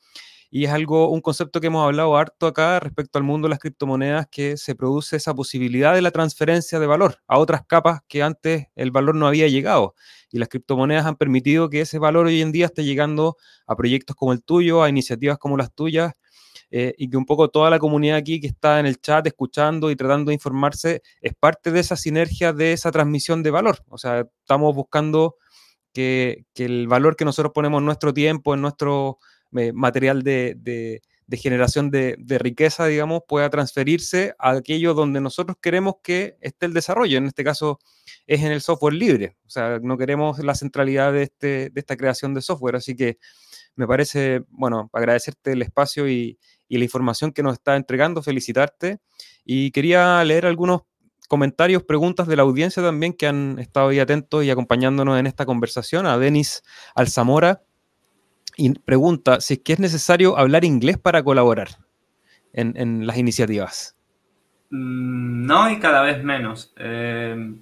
[0.50, 3.58] Y es algo, un concepto que hemos hablado harto acá respecto al mundo de las
[3.58, 8.22] criptomonedas, que se produce esa posibilidad de la transferencia de valor a otras capas que
[8.22, 9.94] antes el valor no había llegado.
[10.30, 13.36] Y las criptomonedas han permitido que ese valor hoy en día esté llegando
[13.66, 16.14] a proyectos como el tuyo, a iniciativas como las tuyas,
[16.70, 19.90] eh, y que un poco toda la comunidad aquí que está en el chat escuchando
[19.90, 23.78] y tratando de informarse es parte de esa sinergia, de esa transmisión de valor.
[23.88, 25.36] O sea, estamos buscando
[25.92, 29.18] que, el valor que nosotros ponemos en nuestro tiempo, en nuestro
[29.50, 31.00] material de,
[31.32, 37.18] generación de, riqueza, digamos, pueda transferirse a aquello donde nosotros queremos que esté el desarrollo.
[37.18, 37.78] En este caso
[38.26, 39.36] es en el software libre.
[39.46, 42.76] O sea, no queremos la centralidad de, este, de esta creación de software.
[42.76, 43.18] Así que
[43.74, 46.38] me parece, bueno, agradecerte el espacio y,
[46.68, 48.98] y la información que nos está entregando, felicitarte.
[49.44, 50.82] Y quería leer algunos
[51.28, 55.46] comentarios, preguntas de la audiencia también que han estado ahí atentos y acompañándonos en esta
[55.46, 56.06] conversación.
[56.06, 56.62] A Denis
[56.94, 57.62] Alzamora
[58.84, 61.68] pregunta si es que es necesario hablar inglés para colaborar
[62.52, 63.96] en, las iniciativas.
[64.70, 66.72] Mm, no, y cada vez menos.
[66.76, 67.54] Eh,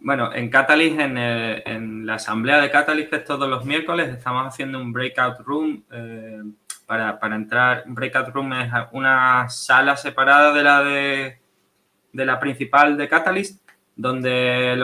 [0.00, 4.80] bueno, en Catalyst, en, la asamblea de Catalyst, que es todos los miércoles, estamos haciendo
[4.80, 6.42] un breakout room eh,
[6.86, 7.84] para, entrar.
[7.86, 11.38] Breakout room es una sala separada de la de,
[12.12, 13.62] de la principal de Catalyst,
[13.96, 14.76] donde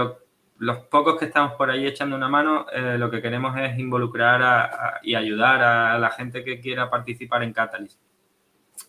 [0.58, 5.00] los pocos que estamos por ahí echando una mano, eh, lo que queremos es involucrar
[5.02, 8.00] y ayudar a la gente que quiera participar en Catalyst.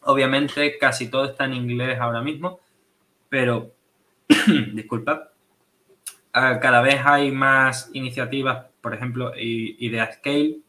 [0.01, 2.59] Obviamente casi todo está en inglés ahora mismo,
[3.30, 3.72] pero,
[4.74, 5.32] disculpa,
[6.34, 10.59] eh, cada vez hay más iniciativas, por ejemplo, Idea Scale,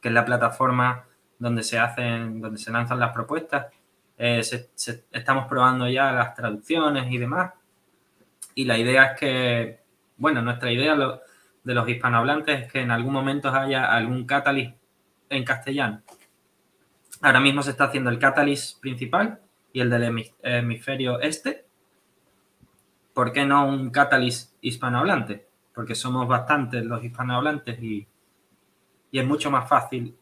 [0.00, 1.04] que es la plataforma
[1.38, 3.66] donde se hacen, donde se lanzan las propuestas.
[4.18, 4.40] Eh,
[5.12, 7.52] estamos probando ya las traducciones y demás.
[8.54, 9.80] Y la idea es que,
[10.16, 14.76] bueno, nuestra idea de los hispanohablantes es que en algún momento haya algún catalyst
[15.28, 16.02] en castellano.
[17.22, 19.40] Ahora mismo se está haciendo el catalyst principal
[19.72, 21.64] y el del hemisferio este.
[23.14, 25.46] ¿Por qué no un catalyst hispanohablante?
[25.74, 28.06] Porque somos bastantes los hispanohablantes y,
[29.10, 30.14] y es mucho más fácil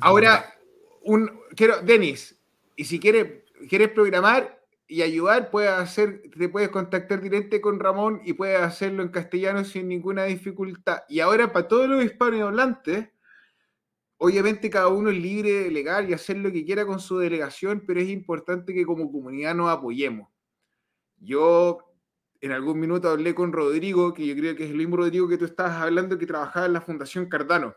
[0.00, 0.54] Ahora,
[1.02, 2.38] un, quiero, Denis,
[2.76, 8.20] y si quieres, quieres programar y ayudar, puedes hacer, te puedes contactar directamente con Ramón
[8.24, 11.02] y puedes hacerlo en castellano sin ninguna dificultad.
[11.08, 13.08] Y ahora, para todos los hispanohablantes,
[14.18, 17.84] obviamente cada uno es libre de delegar y hacer lo que quiera con su delegación,
[17.86, 20.28] pero es importante que como comunidad nos apoyemos.
[21.16, 21.78] Yo
[22.40, 25.38] en algún minuto hablé con Rodrigo, que yo creo que es el mismo Rodrigo que
[25.38, 27.74] tú estabas hablando, que trabajaba en la Fundación Cardano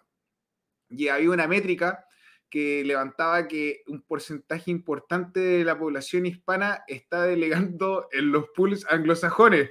[0.90, 2.07] y había una métrica
[2.50, 8.86] que levantaba que un porcentaje importante de la población hispana está delegando en los pools
[8.90, 9.70] anglosajones.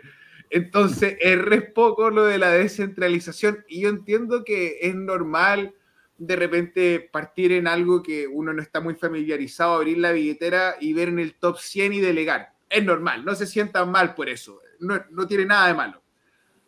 [0.50, 5.74] Entonces, es poco lo de la descentralización y yo entiendo que es normal
[6.18, 10.92] de repente partir en algo que uno no está muy familiarizado, abrir la billetera y
[10.92, 12.52] ver en el top 100 y delegar.
[12.68, 16.02] Es normal, no se sientan mal por eso, no, no tiene nada de malo.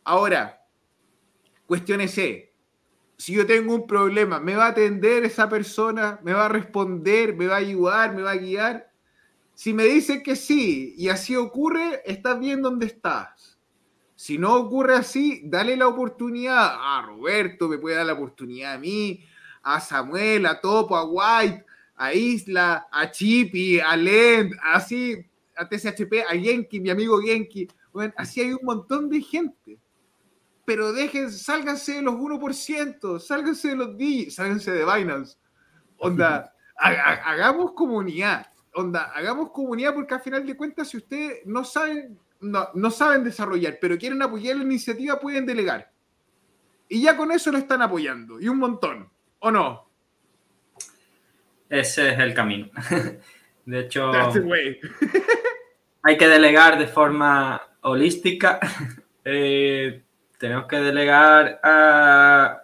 [0.05, 0.61] Ahora,
[1.67, 2.48] cuestión es,
[3.19, 6.21] si yo tengo un problema, ¿me va a atender esa persona?
[6.23, 7.35] ¿Me va a responder?
[7.37, 8.15] ¿Me va a ayudar?
[8.15, 8.93] ¿Me va a guiar?
[9.55, 13.59] Si me dice que sí y así ocurre, estás bien donde estás.
[14.15, 18.79] Si no ocurre así, dale la oportunidad a Roberto, me puede dar la oportunidad a
[18.79, 19.25] mí,
[19.63, 21.65] a Samuel, a Topo, a White,
[21.97, 25.17] a Isla, a Chippy, a Lend, así,
[25.57, 27.67] a TCHP, a Genki, mi amigo Genki.
[27.93, 29.81] Bueno, así hay un montón de gente
[30.69, 35.39] pero dejen, sálganse de los 1%, sálganse de los D, sálganse de Binance.
[35.97, 38.49] Onda, hagamos comunidad.
[38.75, 43.25] Onda, hagamos comunidad porque al final de cuentas, si ustedes no saben, no, no saben
[43.25, 45.91] desarrollar, pero quieren apoyar la iniciativa, pueden delegar.
[46.87, 48.39] Y ya con eso lo están apoyando.
[48.39, 49.09] Y un montón.
[49.39, 49.89] ¿O no?
[51.71, 52.69] Ese es el camino.
[53.65, 54.13] De hecho,
[56.03, 58.61] hay que delegar de forma holística.
[59.25, 60.03] Eh,
[60.39, 62.63] tenemos que delegar a...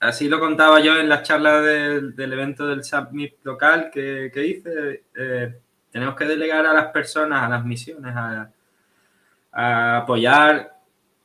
[0.00, 5.04] Así lo contaba yo en las charlas del, evento del Summit local que, hice.
[5.14, 5.60] Eh,
[5.90, 10.78] tenemos que delegar a las personas, a las misiones, a, apoyar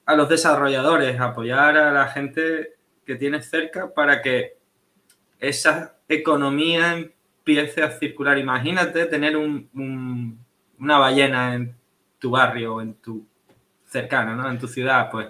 [0.05, 2.73] a los desarrolladores, apoyar a la gente
[3.05, 4.57] que tienes cerca para que
[5.39, 8.37] esa economía empiece a circular.
[8.37, 11.75] Imagínate tener una ballena en
[12.19, 13.25] tu barrio, en tu
[13.85, 14.49] cercano, ¿no?
[14.49, 15.27] En tu ciudad, pues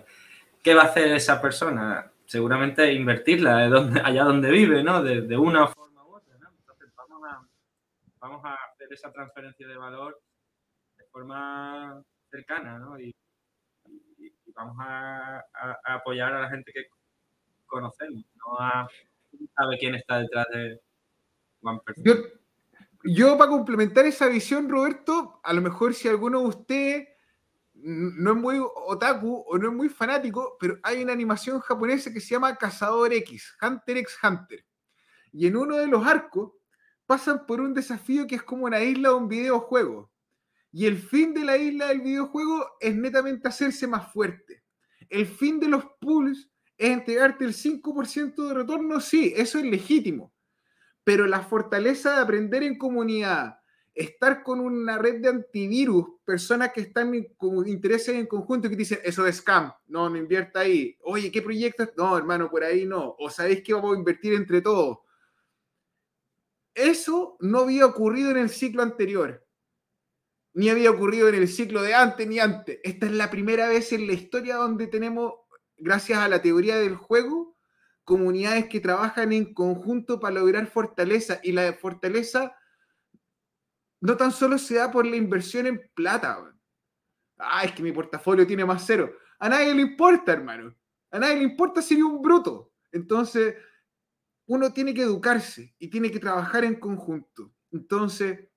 [0.65, 2.11] ¿qué va a hacer esa persona?
[2.25, 5.03] seguramente invertirla donde, allá donde vive, ¿no?
[5.03, 6.49] De, una forma u otra, ¿no?
[6.57, 6.91] Entonces
[8.19, 10.19] vamos a, hacer esa transferencia de valor
[10.97, 12.99] de forma cercana, ¿no?
[12.99, 13.15] Y,
[14.55, 15.45] vamos a,
[15.83, 16.87] apoyar a la gente que
[17.67, 18.87] conocemos, no a
[19.55, 20.81] saber quién está detrás de
[21.61, 22.13] One Yo,
[23.03, 27.14] yo, para complementar esa visión, Roberto, a lo mejor si alguno de ustedes
[27.87, 32.19] no es muy otaku o no es muy fanático, pero hay una animación japonesa que
[32.19, 34.65] se llama Cazador X, Hunter x Hunter.
[35.31, 36.53] Y en uno de los arcos
[37.05, 40.11] pasan por un desafío que es como una isla o un videojuego.
[40.71, 44.63] Y el fin de la isla del videojuego es netamente hacerse más fuerte.
[45.07, 50.33] El fin de los pools es entregarte el 5% de retorno, sí, eso es legítimo.
[51.03, 53.59] Pero la fortaleza de aprender en comunidad,
[53.95, 58.99] estar con una red de antivirus, personas que están con intereses en conjunto que dicen,
[59.03, 60.97] eso es scam, no, no invierta ahí.
[61.01, 61.89] Oye, ¿qué proyecto?
[61.95, 63.15] No, hermano, por ahí no.
[63.17, 64.99] O sabéis que vamos a invertir entre todos.
[66.73, 69.47] Eso no había ocurrido en el ciclo anterior.
[70.53, 72.79] Ni había ocurrido en el ciclo de antes ni antes.
[72.83, 75.33] Esta es la primera vez en la historia donde tenemos,
[75.77, 77.55] gracias a la teoría del juego,
[78.03, 81.39] comunidades que trabajan en conjunto para lograr fortaleza.
[81.43, 82.57] Y la fortaleza
[84.05, 86.53] no tan solo se da por la inversión en plata.
[87.37, 89.11] Ah, es que mi portafolio tiene más cero.
[89.39, 90.75] A nadie le importa, hermano.
[91.11, 92.73] A nadie le importa si un bruto.
[92.91, 93.55] Entonces,
[94.47, 97.53] uno tiene que educarse y tiene que trabajar en conjunto.
[97.71, 98.47] Entonces,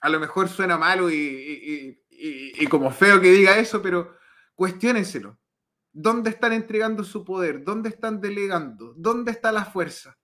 [0.00, 4.16] a lo mejor suena malo y, y como feo que diga eso, pero
[4.54, 5.38] cuestiónenselo.
[5.92, 7.64] ¿Dónde están entregando su poder?
[7.64, 8.94] ¿Dónde están delegando?
[8.96, 10.18] ¿Dónde está la fuerza?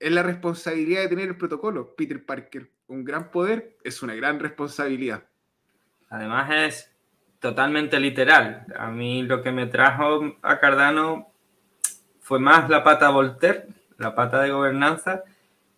[0.00, 2.70] Es la responsabilidad de tener el protocolo, Peter Parker.
[2.86, 5.24] Un gran poder es una gran responsabilidad.
[6.08, 6.96] Además es
[7.40, 8.66] totalmente literal.
[8.76, 11.32] A mí lo que me trajo a Cardano
[12.20, 13.66] fue más la pata Voltaire,
[13.98, 15.24] la pata de gobernanza,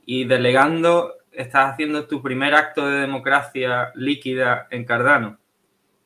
[0.05, 5.39] y delegando estás haciendo tu primer acto de democracia líquida en Cardano.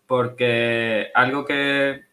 [0.06, 2.04] Porque algo que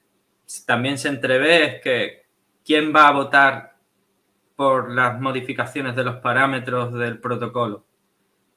[0.65, 2.25] también se entrevé es que
[2.65, 3.70] quién va a votar
[4.61, 7.83] por las modificaciones de los parámetros del protocolo.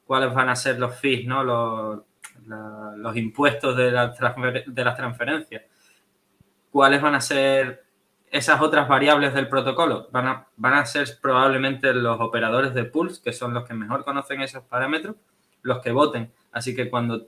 [0.05, 1.43] ¿Cuáles van a ser los fees, ¿no?
[1.43, 2.01] los,
[2.97, 5.63] los impuestos de, de las transferencias?
[6.69, 7.85] ¿Cuáles van a ser
[8.29, 10.07] esas otras variables del protocolo?
[10.11, 14.05] Van a, van a ser probablemente los operadores de pools, que son los que mejor
[14.05, 15.15] conocen esos parámetros,
[15.63, 16.31] los que voten.
[16.51, 17.25] Así que cuando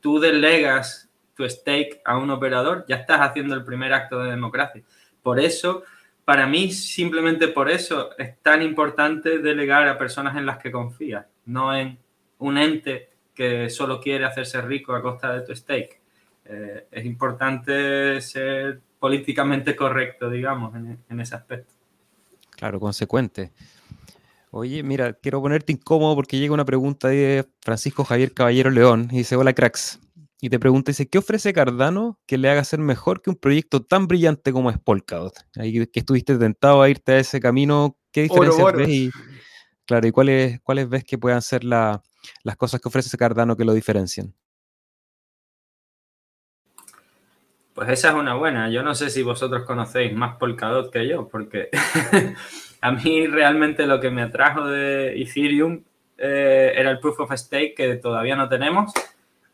[0.00, 4.82] tú delegas tu stake a un operador, ya estás haciendo el primer acto de democracia.
[5.22, 5.82] Por eso
[6.24, 11.26] para mí, simplemente por eso, es tan importante delegar a personas en las que confías,
[11.46, 11.98] no en
[12.38, 16.00] un ente que solo quiere hacerse rico a costa de tu stake.
[16.46, 21.72] Eh, es importante ser políticamente correcto, digamos, en, ese aspecto.
[22.50, 23.50] Claro, consecuente.
[24.50, 29.18] Oye, mira, quiero ponerte incómodo porque llega una pregunta de Francisco Javier Caballero León y
[29.18, 29.98] dice, hola cracks,
[30.44, 33.82] y te pregunta, dice, ¿qué ofrece Cardano que le haga ser mejor que un proyecto
[33.82, 35.32] tan brillante como es Polkadot?
[35.56, 38.88] Ahí que estuviste tentado a irte a ese camino, ¿qué diferencias ves?
[38.90, 39.10] Y,
[39.86, 42.02] claro, ¿y cuáles, cuáles ves que puedan ser las
[42.58, 44.34] cosas que ofrece Cardano que lo diferencian?
[47.72, 48.68] Pues esa es una buena.
[48.68, 51.70] Yo no sé si vosotros conocéis más Polkadot que yo, porque
[52.82, 55.84] a mí realmente lo que me atrajo de Ethereum
[56.18, 58.92] eh, era el proof of stake que todavía no tenemos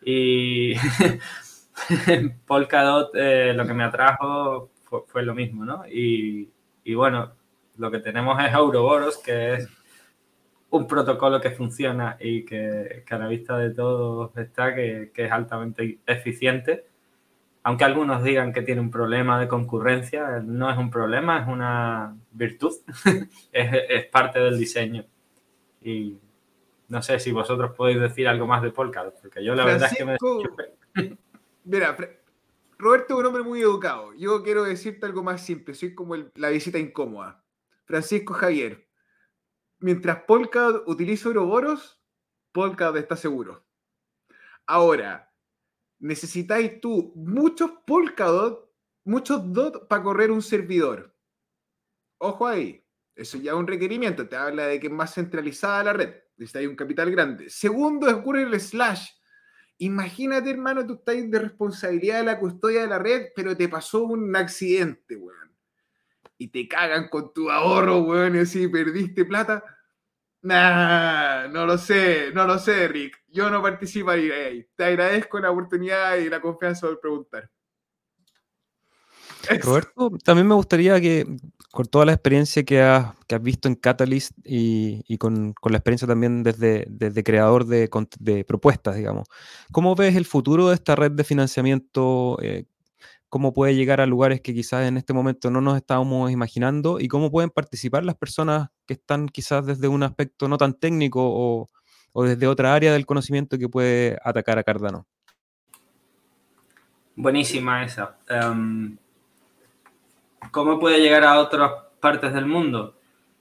[0.02, 0.74] y
[2.46, 4.70] Polkadot eh, lo que me atrajo
[5.06, 5.84] fue, lo mismo, ¿no?
[5.86, 6.48] Y,
[6.94, 7.32] bueno,
[7.76, 9.68] lo que tenemos es Ouroboros, que es
[10.70, 16.00] un protocolo que funciona y que, a la vista de todos está, que, es altamente
[16.06, 16.86] eficiente.
[17.62, 22.16] Aunque algunos digan que tiene un problema de concurrencia, no es un problema, es una
[22.32, 22.72] virtud,
[23.52, 25.04] es, es parte del diseño.
[25.82, 26.18] Y
[26.90, 29.96] no sé si vosotros podéis decir algo más de Polkadot, porque yo la verdad es
[29.96, 31.16] que me...
[31.64, 31.96] Mira,
[32.76, 34.12] Roberto es un hombre muy educado.
[34.14, 35.74] Yo quiero decirte algo más simple.
[35.74, 37.44] Soy como la visita incómoda.
[37.84, 38.88] Francisco Javier.
[39.78, 42.02] Mientras Polkadot utiliza Ouroboros,
[42.50, 43.64] Polkadot está seguro.
[44.66, 45.32] Ahora,
[46.00, 48.68] necesitáis tú muchos Polkadot,
[49.04, 51.14] muchos DOT para correr un servidor.
[52.18, 52.84] Ojo ahí.
[53.14, 54.28] Eso ya es un requerimiento.
[54.28, 56.14] Te habla de que es más centralizada la red
[56.54, 57.50] hay un capital grande.
[57.50, 59.08] Segundo, ocurre el slash.
[59.78, 64.04] Imagínate, hermano, tú estás de responsabilidad de la custodia de la red, pero te pasó
[64.04, 65.54] un accidente, weón.
[66.36, 69.64] Y te cagan con tu ahorro, weón, y así perdiste plata.
[70.42, 73.22] Nah, no lo sé, no lo sé, Rick.
[73.28, 74.66] Yo no participaría ahí.
[74.74, 77.50] Te agradezco la oportunidad y la confianza de preguntar.
[79.62, 81.26] Roberto, también me gustaría que,
[81.72, 87.22] con toda la experiencia que has, visto en Catalyst y, con, la experiencia también desde,
[87.24, 89.28] creador de, propuestas, digamos,
[89.72, 92.38] ¿cómo ves el futuro de esta red de financiamiento?
[92.42, 92.64] Eh,
[93.28, 96.98] ¿Cómo puede llegar a lugares que quizás en este momento no nos estábamos imaginando?
[96.98, 101.20] ¿Y cómo pueden participar las personas que están quizás desde un aspecto no tan técnico
[101.22, 101.70] o,
[102.12, 105.06] o desde otra área del conocimiento que puede atacar a Cardano?
[107.14, 108.16] Buenísima esa.
[108.28, 108.96] Em,
[110.50, 112.98] ¿Cómo puede llegar a otras partes del mundo?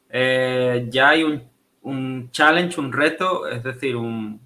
[0.10, 4.42] Eh, ya hay un, challenge, un reto, es decir, un,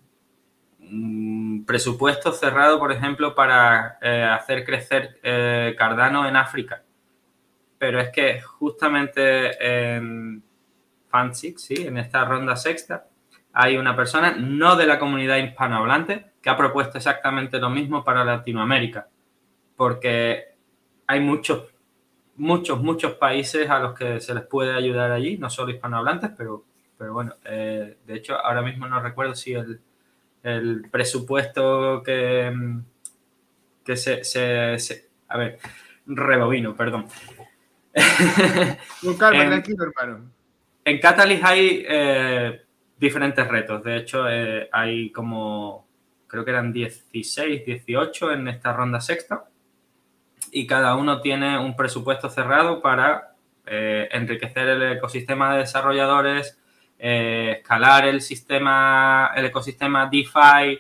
[1.66, 6.84] presupuesto cerrado, por ejemplo, para eh, hacer crecer eh, Cardano en África.
[7.78, 10.44] Pero es que justamente en
[11.10, 11.76] Fansix, ¿sí?
[11.86, 13.08] en esta ronda sexta,
[13.54, 18.24] hay una persona no de la comunidad hispanohablante que ha propuesto exactamente lo mismo para
[18.24, 19.08] Latinoamérica
[19.76, 20.56] porque
[21.08, 21.73] hay muchos,
[22.36, 26.64] muchos, muchos países a los que se les puede ayudar allí, no solo hispanohablantes, pero,
[26.98, 29.80] pero bueno, eh, de hecho ahora mismo no recuerdo si el,
[30.92, 32.54] presupuesto que,
[33.86, 35.58] que se, A ver,
[36.06, 37.06] rebobino, perdón.
[39.18, 40.32] Calma, tranquilo, hermano.
[40.84, 42.62] En Catalyst hay eh,
[42.98, 43.82] diferentes retos.
[43.86, 45.88] De hecho, eh, hay como,
[46.28, 49.46] creo que eran 16, 18 en esta ronda sexta
[50.54, 53.34] y cada uno tiene un presupuesto cerrado para
[53.66, 56.60] eh, enriquecer el ecosistema de desarrolladores,
[57.00, 60.80] eh, escalar el sistema, el ecosistema DeFi.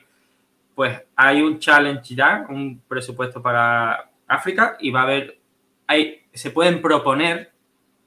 [0.75, 5.39] Pues hay un challenge ya, un presupuesto para África y va a haber,
[5.87, 7.51] hay, se pueden proponer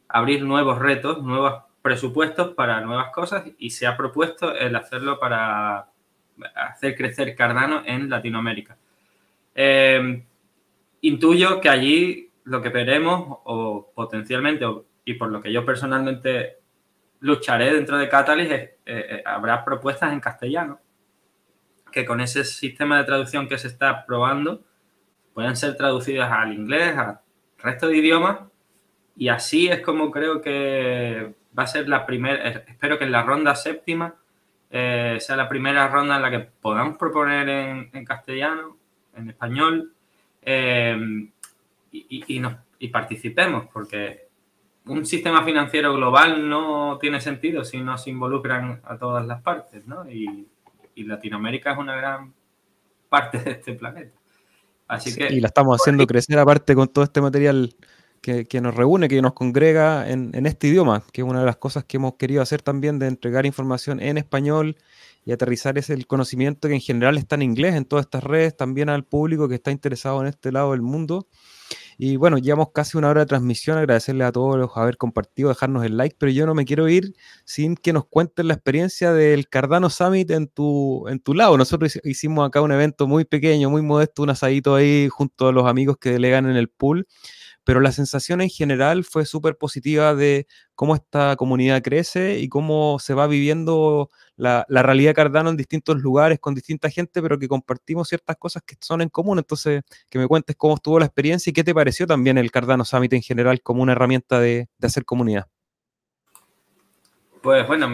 [0.09, 5.89] abrir nuevos retos, nuevos presupuestos para nuevas cosas y se ha propuesto el hacerlo para
[6.55, 8.77] hacer crecer Cardano en Latinoamérica.
[9.55, 10.23] Eh,
[11.01, 14.65] intuyo que allí lo que veremos, o potencialmente,
[15.05, 16.59] y por lo que yo personalmente
[17.21, 20.81] lucharé dentro de Catalyst, eh, eh, habrá propuestas en castellano
[21.91, 24.65] que con ese sistema de traducción que se está probando
[25.35, 27.21] puedan ser traducidas al inglés, al
[27.59, 28.41] resto de idiomas,
[29.17, 33.23] y así es como creo que va a ser la primera, espero que en la
[33.23, 34.15] ronda séptima
[34.71, 37.49] eh, sea la primera ronda en la que podamos proponer
[37.93, 38.77] en castellano,
[39.15, 39.96] en español,
[40.49, 41.29] Em,
[41.91, 42.25] y,
[42.79, 44.29] y, participemos, porque
[44.87, 49.85] un sistema financiero global no tiene sentido si no se involucran a todas las partes,
[49.87, 50.09] ¿no?
[50.09, 50.47] Y,
[50.99, 52.33] Latinoamérica es una gran
[53.11, 54.17] parte de este planeta.
[54.89, 57.75] Así que, y la estamos haciendo crecer aparte con todo este material
[58.23, 61.59] que, nos reúne, que nos congrega en, en, este idioma, que es una de las
[61.59, 64.77] cosas que hemos querido hacer también de entregar información en español
[65.27, 68.57] y aterrizar ese el conocimiento que en general está en inglés en todas estas redes,
[68.57, 71.27] también al público que está interesado en este lado del mundo.
[71.99, 75.85] Y bueno, llevamos casi una hora de transmisión, agradecerle a todos los haber compartido, dejarnos
[75.85, 77.14] el like, pero yo no me quiero ir
[77.45, 81.57] sin que nos cuenten la experiencia del Cardano Summit en tu, en tu lado.
[81.59, 85.66] Nosotros hicimos acá un evento muy pequeño, muy modesto, un asadito ahí junto a los
[85.66, 87.09] amigos que delegan en el pool
[87.67, 90.47] pero la sensación en general fue súper positiva de
[90.77, 96.39] cómo esta comunidad crece y cómo se va viviendo la, realidad Cardano en distintos lugares
[96.39, 99.39] con distinta gente, pero que compartimos ciertas cosas que son en común.
[99.39, 102.85] Entonces, que me cuentes cómo estuvo la experiencia y qué te pareció también el Cardano
[102.85, 105.49] Summit en general como una herramienta de, de hacer comunidad.
[107.47, 107.89] Pues bueno,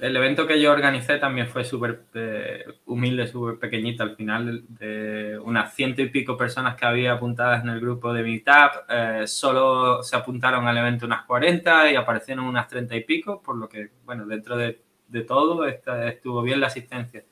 [0.00, 4.02] el evento que yo organicé también fue súper eh, humilde, súper pequeñito.
[4.02, 8.22] Al final, de unas ciento y pico personas que había apuntadas en el grupo de
[8.22, 13.42] Meetup, eh, solo se apuntaron al evento unas 40 y aparecieron unas 30 y pico,
[13.42, 14.80] por lo que, bueno, dentro de,
[15.28, 17.22] todo estuvo bien la asistencia.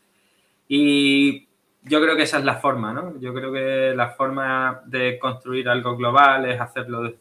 [0.69, 1.49] Y
[1.85, 3.19] yo creo que esa es la forma, ¿no?
[3.19, 7.15] Yo creo que la forma de construir algo global es hacerlo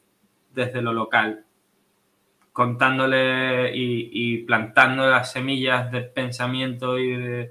[0.54, 1.46] desde lo local
[2.52, 7.50] contándole y, plantando las semillas de pensamiento y,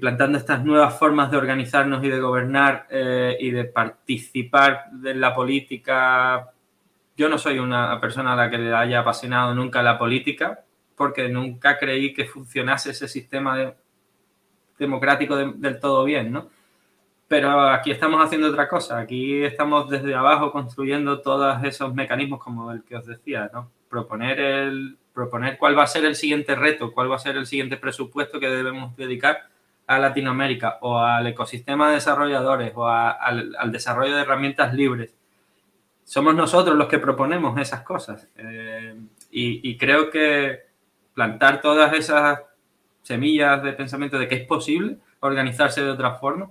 [0.00, 5.34] plantando estas nuevas formas de organizarnos y de gobernar eh, y de participar de la
[5.34, 6.50] política.
[7.16, 10.64] Yo no soy una persona a la que le haya apasionado nunca la política,
[10.96, 13.74] porque nunca creí que funcionase ese sistema
[14.78, 16.48] democrático del todo bien, ¿no?
[17.28, 22.70] Pero aquí estamos haciendo otra cosa, aquí estamos desde abajo construyendo todos esos mecanismos como
[22.72, 23.70] el que os decía, ¿no?
[23.92, 27.46] Proponer, el, proponer cuál va a ser el siguiente reto, cuál va a ser el
[27.46, 29.50] siguiente presupuesto que debemos dedicar
[29.86, 35.14] a Latinoamérica o al ecosistema de desarrolladores o al, desarrollo de herramientas libres.
[36.04, 38.26] Somos nosotros los que proponemos esas cosas.
[38.36, 38.96] Eh,
[39.30, 40.60] y, creo que
[41.12, 42.40] plantar todas esas
[43.02, 46.48] semillas de pensamiento de que es posible organizarse de otra forma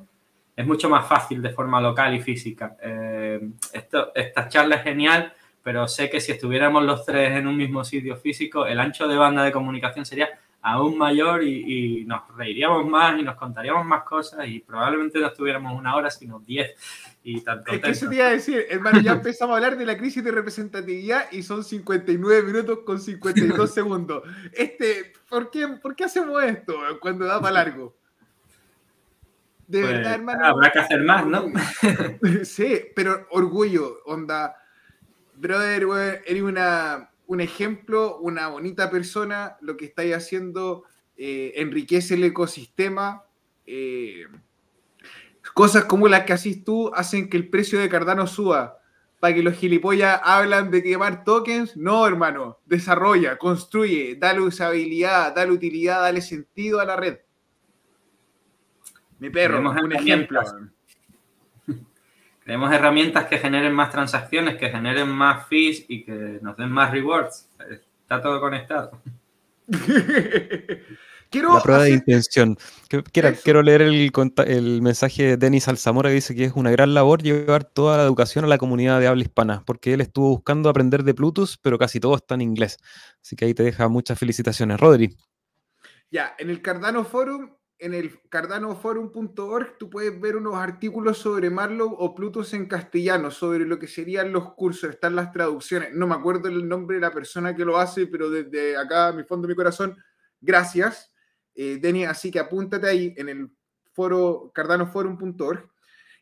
[0.56, 2.78] es mucho más fácil de forma local y física.
[2.84, 5.34] Eh, esta charla es genial,
[5.64, 9.16] pero sé que si estuviéramos los tres en un mismo sitio físico, el ancho de
[9.16, 10.30] banda de comunicación sería
[10.62, 15.78] aún mayor y, nos reiríamos más y nos contaríamos más cosas y probablemente no estuviéramos
[15.78, 16.76] una hora, sino diez.
[17.24, 19.86] Y tanto es que eso te iba a decir, hermano, ya empezamos a hablar de
[19.86, 24.24] la crisis de representatividad y son 59 minutos con 52 segundos.
[24.54, 27.96] Este, ¿por qué, ¿por qué hacemos esto cuando da para largo?
[29.68, 30.46] De pues, verdad, hermano.
[30.46, 31.46] Habrá que hacer más, ¿no?
[32.44, 34.56] sí, pero orgullo, onda.
[35.42, 40.84] Brother, eres una, un ejemplo, una bonita persona, lo que estáis haciendo
[41.18, 43.24] eh, enriquece el ecosistema.
[43.66, 44.28] Eh,
[45.56, 48.78] cosas como las que haces tú hacen que el precio de Cardano suba.
[49.20, 52.60] Para que los gilipollas hablan de quemar tokens, no, hermano.
[52.68, 57.18] Desarrolla, construye, dale usabilidad, dale utilidad, dale sentido a la red.
[59.18, 60.42] Mi perro, un ejemplo.
[62.44, 66.92] Tenemos herramientas que generen más transacciones, que generen más fees y que nos den más
[66.92, 67.48] rewards.
[68.02, 69.00] Está todo conectado.
[71.30, 72.58] quiero la prueba de intención.
[72.90, 74.12] Quiero, quiero leer el,
[74.48, 78.04] el, mensaje de Denis Alzamora que dice que es una gran labor llevar toda la
[78.04, 81.78] educación a la comunidad de habla hispana, porque él estuvo buscando aprender de Plutus, pero
[81.78, 82.80] casi todo está en inglés.
[83.22, 85.16] Así que ahí te deja muchas felicitaciones, Rodri.
[86.10, 87.52] Ya, en el Cardano Forum
[87.82, 93.66] en el cardanoforum.org tú puedes ver unos artículos sobre Marlow o Plutus en castellano, sobre
[93.66, 95.90] lo que serían los cursos, están las traducciones.
[95.92, 99.24] No me acuerdo el nombre de la persona que lo hace, pero desde acá, mi
[99.24, 99.98] fondo mi corazón,
[100.40, 101.12] gracias,
[101.56, 102.06] eh, Denny.
[102.06, 103.52] Así que apúntate ahí en el
[103.94, 105.68] foro cardanoforum.org.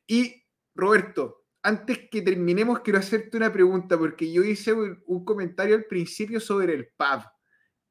[0.07, 0.41] Y
[0.73, 6.39] Roberto, antes que terminemos, quiero hacerte una pregunta, porque yo hice un comentario al principio
[6.39, 7.21] sobre el pub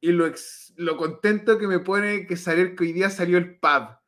[0.01, 0.33] y lo,
[0.77, 3.99] lo contento que me pone que salir que hoy día salió el pub.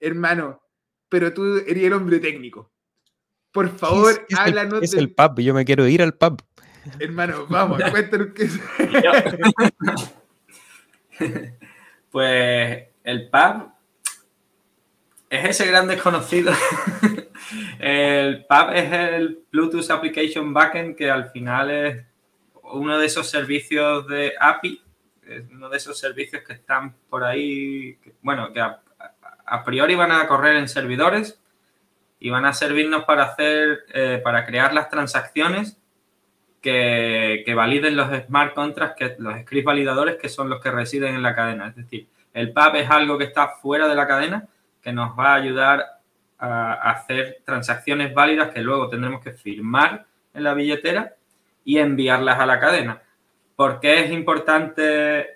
[0.00, 0.62] Hermano,
[1.08, 2.72] pero tú eres el hombre técnico.
[3.52, 4.82] Por favor, es, háblanos.
[4.82, 6.42] Es, el pub, yo me quiero ir al pub.
[6.98, 8.60] Hermano, vamos, cuéntanos qué es.
[12.10, 13.70] pues el pub
[15.30, 16.52] es ese gran desconocido.
[17.78, 22.04] el pub es el Bluetooth Application Backend que al final es
[22.62, 24.83] uno de esos servicios de API
[25.28, 30.26] es uno de esos servicios que están por ahí, bueno, que a, priori van a
[30.26, 31.40] correr en servidores
[32.18, 35.78] y van a servirnos para hacer, eh, para crear las transacciones
[36.60, 41.22] que, validen los smart contracts, que, los scripts validadores que son los que residen en
[41.22, 41.68] la cadena.
[41.68, 44.48] Es decir, el PAP es algo que está fuera de la cadena
[44.82, 46.00] que nos va a ayudar
[46.38, 50.04] a hacer transacciones válidas que luego tendremos que firmar
[50.34, 51.14] en la billetera
[51.64, 53.02] y enviarlas a la cadena.
[53.56, 55.26] ¿Por qué es importante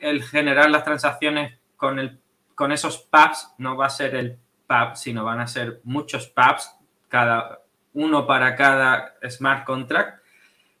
[0.00, 3.54] el generar las transacciones con, esos pubs?
[3.58, 6.70] No va a ser el pub, sino van a ser muchos pubs,
[7.08, 7.60] cada
[7.94, 10.22] uno para cada smart contract.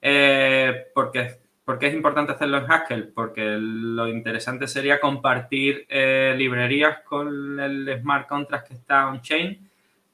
[0.00, 7.00] Eh, porque, porque es importante hacerlo en Haskell, porque lo interesante sería compartir eh, librerías
[7.04, 9.68] con el smart contract que está on-chain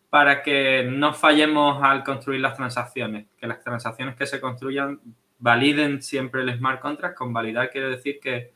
[0.08, 5.00] para que no fallemos al construir las transacciones, que las transacciones que se construyan
[5.45, 7.16] validen siempre el smart contract.
[7.18, 8.55] Con validar quiero decir que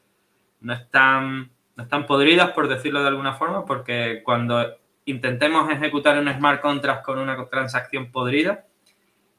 [0.61, 6.33] no están, no están podridas, por decirlo de alguna forma, porque cuando intentemos ejecutar un
[6.33, 8.65] smart contract con una transacción podrida,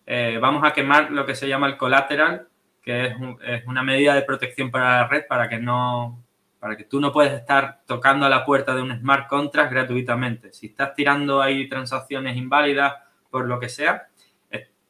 [0.06, 2.48] eh, vamos a quemar lo que se llama el collateral,
[2.84, 6.24] que es, es, una medida de protección para la red para que no
[6.60, 10.52] para que tú no puedes estar tocando a la puerta de un smart contract gratuitamente.
[10.52, 12.96] Si estás tirando ahí transacciones inválidas
[13.32, 14.08] por lo que sea,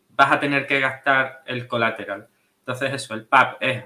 [0.09, 2.27] vas a tener que gastar el colateral.
[2.69, 3.83] Entonces eso, el PAP es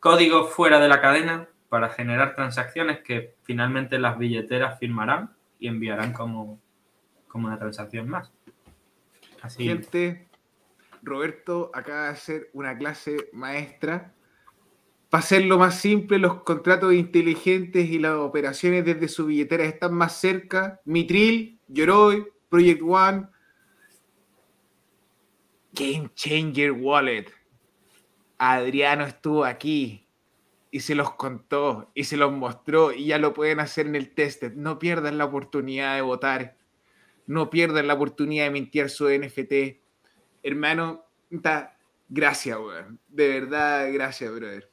[0.00, 6.14] código fuera de la cadena para generar transacciones que finalmente las billeteras firmarán y enviarán
[6.14, 6.58] como,
[7.26, 8.32] como una transacción más.
[9.42, 9.64] Así.
[9.64, 10.26] Gente,
[11.02, 14.14] Roberto acaba de hacer una clase maestra
[15.10, 20.18] para hacerlo más simple, los contratos inteligentes y las operaciones desde su billetera están más
[20.18, 20.80] cerca.
[20.86, 23.28] Mitril, Yoroi, Project One,
[25.74, 27.37] Game Changer Wallet.
[28.38, 30.06] Adriano estuvo aquí
[30.70, 34.14] y se los contó y se los mostró y ya lo pueden hacer en el
[34.14, 34.42] test.
[34.54, 36.56] No pierdan la oportunidad de votar.
[37.26, 39.80] No pierdan la oportunidad de mintiar su NFT.
[40.42, 41.04] Hermano,
[42.08, 42.98] gracias, weón.
[43.08, 44.70] De verdad, gracias, brother.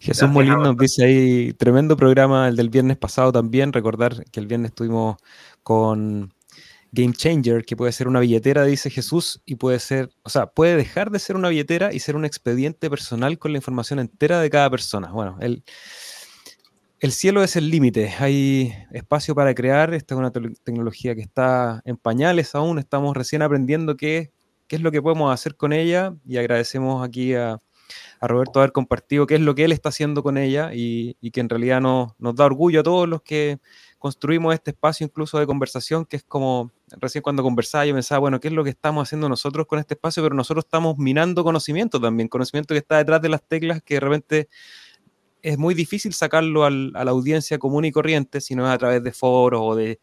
[0.00, 3.72] Jesús Molina nos dice ahí, tremendo programa el del viernes pasado también.
[3.72, 5.16] Recordar que el viernes estuvimos
[5.62, 6.34] con
[6.92, 10.76] game changer, que puede ser una billetera, dice Jesús, y puede ser, o sea, puede
[10.76, 14.50] dejar de ser una billetera y ser un expediente personal con la información entera de
[14.50, 15.10] cada persona.
[15.12, 15.62] Bueno, el,
[17.00, 21.80] el cielo es el límite, hay espacio para crear, esta es una tecnología que está
[21.84, 24.32] en pañales aún, estamos recién aprendiendo qué,
[24.66, 27.58] qué es lo que podemos hacer con ella y agradecemos aquí a,
[28.20, 31.48] Roberto haber compartido qué es lo que él está haciendo con ella y, que en
[31.48, 33.58] realidad nos, nos da orgullo a todos los que
[34.00, 38.40] construimos este espacio incluso de conversación, que es como, recién cuando conversaba yo pensaba, bueno,
[38.40, 40.22] ¿qué es lo que estamos haciendo nosotros con este espacio?
[40.22, 44.00] Pero nosotros estamos minando conocimiento también, conocimiento que está detrás de las teclas, que de
[44.00, 44.48] repente
[45.42, 49.02] es muy difícil sacarlo a la audiencia común y corriente, si no es a través
[49.02, 49.98] de foros o de,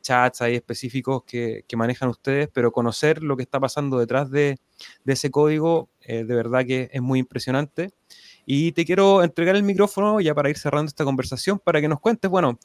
[0.00, 4.58] chats ahí específicos que, manejan ustedes, pero conocer lo que está pasando detrás de,
[5.06, 7.90] ese código, eh, de verdad que es muy impresionante.
[8.46, 12.00] Y te quiero entregar el micrófono ya para ir cerrando esta conversación, para que nos
[12.00, 12.58] cuentes, bueno,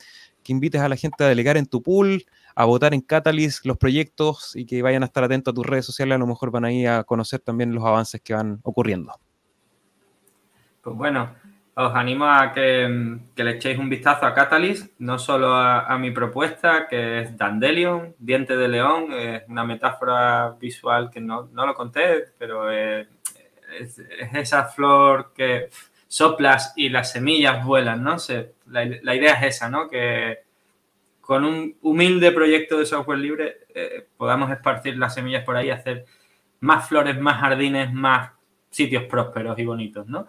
[0.45, 2.23] que invites a la gente a delegar en tu pool,
[2.55, 5.85] a votar en Catalyst los proyectos y que vayan a estar atentos a tus redes
[5.85, 9.11] sociales, a lo mejor van a ir a conocer también los avances que van ocurriendo.
[10.81, 11.31] Pues bueno,
[11.73, 12.87] os animo a que,
[13.35, 18.55] le echéis un vistazo a Catalyst, no solo a, mi propuesta, que es Dandelion, diente
[18.55, 23.07] de león, es una metáfora visual que no, lo conté, pero es,
[23.79, 23.99] es,
[24.33, 25.69] esa flor que
[26.07, 28.19] soplas y las semillas vuelan, ¿no?
[28.19, 28.85] Se, la,
[29.15, 29.89] idea es esa, ¿no?
[29.89, 30.39] Que
[31.21, 36.05] con un humilde proyecto de software libre eh, podamos esparcir las semillas por ahí, hacer
[36.59, 38.31] más flores, más jardines, más
[38.69, 40.27] sitios prósperos y bonitos, ¿no?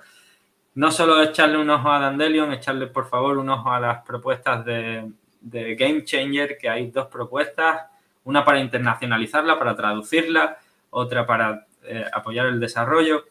[0.74, 4.64] No solo echarle un ojo a Dandelion, echarle por favor un ojo a las propuestas
[4.64, 5.10] de,
[5.40, 7.86] Game Changer, que hay dos propuestas,
[8.24, 10.58] una para internacionalizarla, para traducirla,
[10.90, 13.24] otra para eh, apoyar el desarrollo.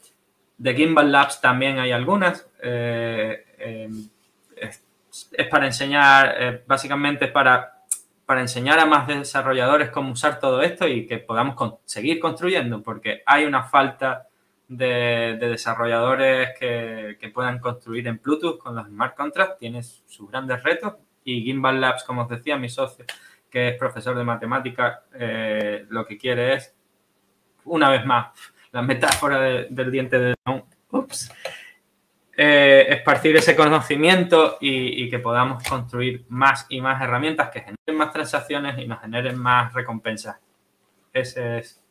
[0.58, 2.50] De Gimbal Labs también hay algunas.
[2.62, 3.46] Eh,
[4.58, 4.84] es,
[5.50, 7.84] para enseñar, eh, básicamente para,
[8.26, 13.22] para enseñar a más desarrolladores cómo usar todo esto y que podamos seguir construyendo, porque
[13.26, 14.28] hay una falta
[14.68, 20.96] de, desarrolladores que, puedan construir en Bluetooth con los smart contracts, tiene sus grandes retos
[21.24, 23.06] y Gimbal Labs, como os decía, mi socio,
[23.50, 26.74] que es profesor de matemática, eh, lo que quiere es,
[27.66, 28.28] una vez más,
[28.76, 30.36] la metáfora del diente de
[30.92, 31.32] ups,
[32.36, 38.12] eh, esparcir ese conocimiento y, que podamos construir más y más herramientas que generen más
[38.12, 40.36] transacciones y nos generen más recompensas.
[41.14, 41.82] Ese es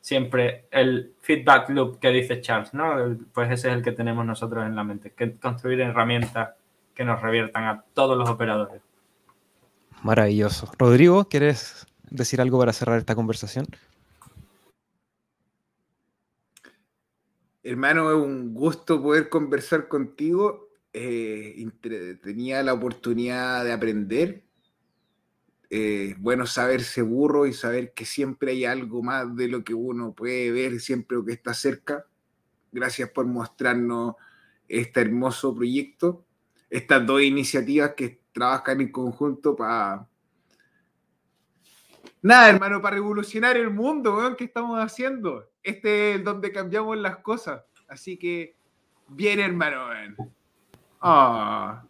[0.00, 3.16] siempre el feedback loop que dice Charles, ¿no?
[3.32, 6.56] Pues ese es el que tenemos nosotros en la mente, que construir herramientas
[6.92, 8.82] que nos reviertan a todos los operadores.
[10.02, 10.72] Maravilloso.
[10.76, 13.66] Rodrigo, ¿quieres decir algo para cerrar esta conversación?
[17.64, 20.68] Hermano, es un gusto poder conversar contigo.
[20.92, 21.64] Eh,
[22.20, 24.44] tenía la oportunidad de aprender.
[25.70, 30.12] Eh, bueno saberse burro y saber que siempre hay algo más de lo que uno
[30.12, 32.06] puede ver, siempre lo que está cerca.
[32.72, 34.16] Gracias por mostrarnos
[34.68, 36.26] este hermoso proyecto,
[36.68, 40.08] estas dos iniciativas que trabajan en conjunto para...
[42.22, 47.18] Nada, hermano, para revolucionar el mundo, ¿qué que estamos haciendo este es donde cambiamos las
[47.18, 47.62] cosas.
[47.88, 48.56] Así que,
[49.08, 49.88] bien, hermano.
[51.00, 51.84] Ah.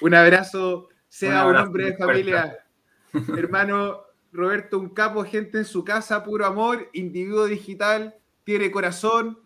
[0.00, 2.64] Un abrazo, sea un, hombre de familia.
[3.36, 9.38] hermano Roberto, un capo, gente en su casa, puro amor, individuo digital, tiene corazón.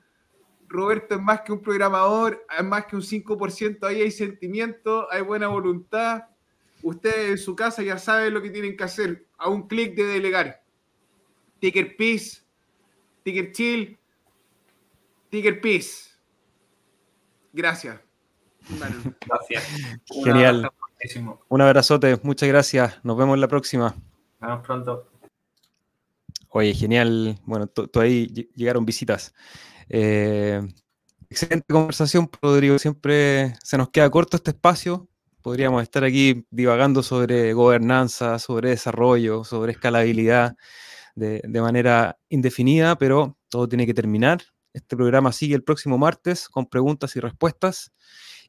[0.69, 5.23] Roberto es más que un programador, es más que un 5%, ahí hay sentimiento, hay
[5.23, 6.25] buena voluntad.
[6.83, 10.05] Ustedes en su casa ya saben lo que tienen que hacer, a un clic de
[10.05, 10.62] delegar.
[11.63, 12.43] Ticker Peace,
[13.23, 13.97] Ticker Chill,
[15.31, 16.11] Ticker Peace.
[17.53, 18.01] Gracias.
[19.25, 19.65] Gracias.
[20.25, 20.69] Genial.
[21.49, 22.99] Un abrazote, muchas gracias.
[23.05, 23.95] Nos vemos en la próxima.
[24.41, 25.09] Nos vemos pronto.
[26.49, 27.39] Oye, genial.
[27.45, 28.27] Bueno, ahí
[28.57, 29.33] llegaron visitas.
[29.89, 30.61] Eh,
[31.31, 32.77] excelente conversación, Rodrigo.
[32.81, 35.09] Siempre se nos queda corto este espacio.
[35.43, 40.57] Podríamos estar aquí divagando sobre gobernanza, sobre desarrollo, sobre escalabilidad
[41.15, 44.43] de, manera indefinida, pero todo tiene que terminar.
[44.73, 47.93] Este programa sigue el próximo martes con preguntas y respuestas.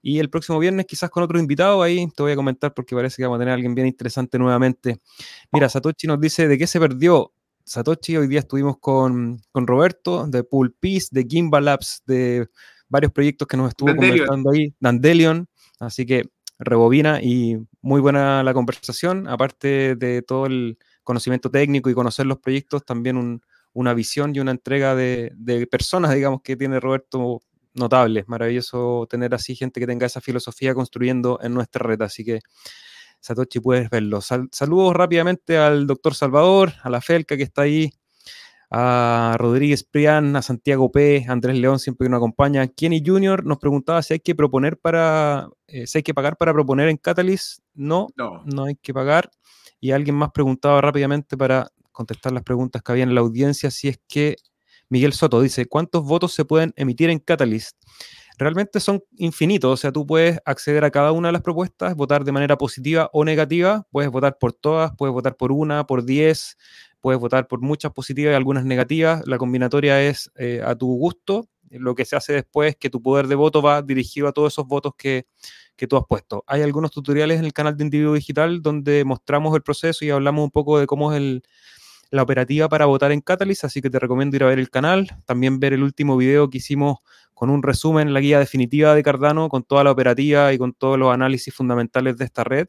[0.02, 3.18] Y el próximo viernes quizás con otro invitado ahí, te voy a comentar porque parece
[3.18, 5.00] que vamos a tener a alguien bien interesante nuevamente.
[5.52, 7.34] Mira, Satoshi nos dice de qué se perdió.
[7.66, 12.48] Satoshi, hoy día estuvimos con, Roberto de Pool Peace, de Gimbal Labs, de
[12.90, 15.48] varios proyectos que nos estuvo conversando ahí, Dandelion,
[15.80, 16.30] así que
[16.60, 22.40] rebobina y muy buena la conversación, aparte de todo el, conocimiento técnico y conocer los
[22.40, 23.42] proyectos, también
[23.74, 27.42] una visión y una entrega de, personas, digamos, que tiene Roberto
[27.74, 28.24] notable.
[28.28, 32.02] Maravilloso tener así gente que tenga esa filosofía construyendo en nuestra red.
[32.02, 32.40] Así que,
[33.20, 34.22] Satoshi, puedes verlo.
[34.22, 37.92] saludos rápidamente al doctor Salvador, a la Felca que está ahí,
[38.76, 42.68] a Rodríguez Prián, a Santiago P., a Andrés León, siempre que nos acompaña.
[42.68, 46.54] Kenny Junior nos preguntaba si hay que proponer para, eh, si hay que pagar para
[46.54, 47.60] proponer en Catalyst.
[47.76, 49.30] No, no, no hay que pagar.
[49.84, 53.90] Y alguien más preguntaba rápidamente para contestar las preguntas que había en la audiencia, si
[53.90, 54.38] es que
[54.88, 57.76] Miguel Soto dice, ¿cuántos votos se pueden emitir en Catalyst?
[58.38, 62.24] Realmente son infinitos, o sea, tú puedes acceder a cada una de las propuestas, votar
[62.24, 66.56] de manera positiva o negativa, puedes votar por todas, puedes votar por una, por diez,
[67.02, 71.50] puedes votar por muchas positivas y algunas negativas, la combinatoria es eh, a tu gusto,
[71.80, 74.54] lo que se hace después es que tu poder de voto va dirigido a todos
[74.54, 75.28] esos votos que,
[75.76, 76.44] que tú has puesto.
[76.48, 80.44] Hay algunos tutoriales en el canal de Individuo Digital donde mostramos el proceso y hablamos
[80.44, 81.44] un poco de cómo es el,
[82.14, 85.08] la operativa para votar en Catalyst, así que te recomiendo ir a ver el canal,
[85.26, 86.98] también ver el último video que hicimos
[87.34, 91.00] con un resumen, la guía definitiva de Cardano, con toda la operativa y con todos
[91.00, 92.68] los análisis fundamentales de esta red.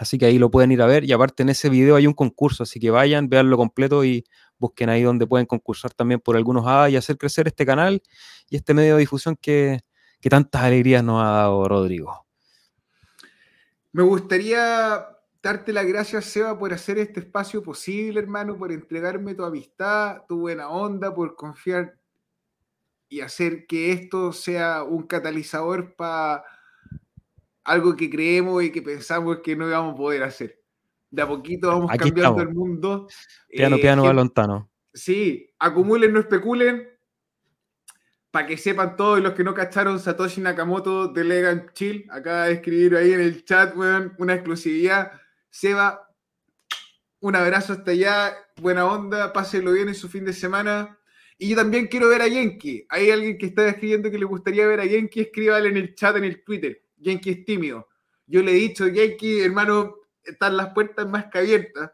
[0.00, 1.04] Así que ahí lo pueden ir a ver.
[1.04, 4.24] Y aparte en ese video hay un concurso, así que vayan, veanlo completo y
[4.58, 8.02] busquen ahí donde pueden concursar también por algunos A y hacer crecer este canal
[8.48, 9.80] y este medio de difusión que,
[10.18, 12.24] que tantas alegrías nos ha dado Rodrigo.
[13.92, 15.06] Me gustaría
[15.42, 20.40] darte las gracias, Seba, por hacer este espacio posible, hermano, por entregarme tu amistad, tu
[20.40, 21.98] buena onda, por confiar
[23.10, 26.42] y hacer que esto sea un catalizador para
[27.70, 30.60] algo que creemos y que pensamos que no íbamos a poder hacer.
[31.08, 33.06] De a poquito vamos cambiando el mundo.
[33.48, 34.70] Piano, eh, piano, balontano.
[34.92, 36.88] Sí, acumulen, no especulen.
[38.32, 42.54] Para que sepan todos los que no cacharon, Satoshi Nakamoto de Legan Chill acaba de
[42.54, 45.12] escribir ahí en el chat, una exclusividad.
[45.48, 46.12] Seba,
[47.20, 50.98] un abrazo hasta allá, buena onda, páselo bien en su fin de semana.
[51.38, 52.86] Y yo también quiero ver a Yenki.
[52.88, 56.16] Hay alguien que está escribiendo que le gustaría ver a Yenki, escríbale en el chat,
[56.16, 56.82] en el Twitter.
[57.00, 57.88] Yankee es tímido.
[58.26, 61.90] Yo le he dicho, Yankee, hermano, están las puertas más que abiertas.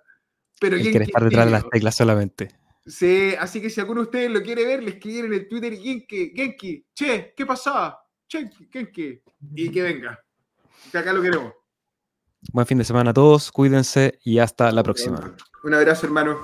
[0.60, 2.48] Pero Yankee quiere estar detrás de las teclas solamente.
[2.86, 5.76] Sí, así que si alguno de ustedes lo quiere ver, le escriben en el Twitter
[5.76, 7.98] Genki, Genki, che, ¿qué pasaba?
[8.28, 9.22] Che, Genki,
[9.54, 10.22] y que venga.
[10.92, 11.52] Que acá lo queremos.
[12.52, 15.36] Buen fin de semana a todos, cuídense y hasta la próxima.
[15.64, 16.38] Un abrazo, hermano.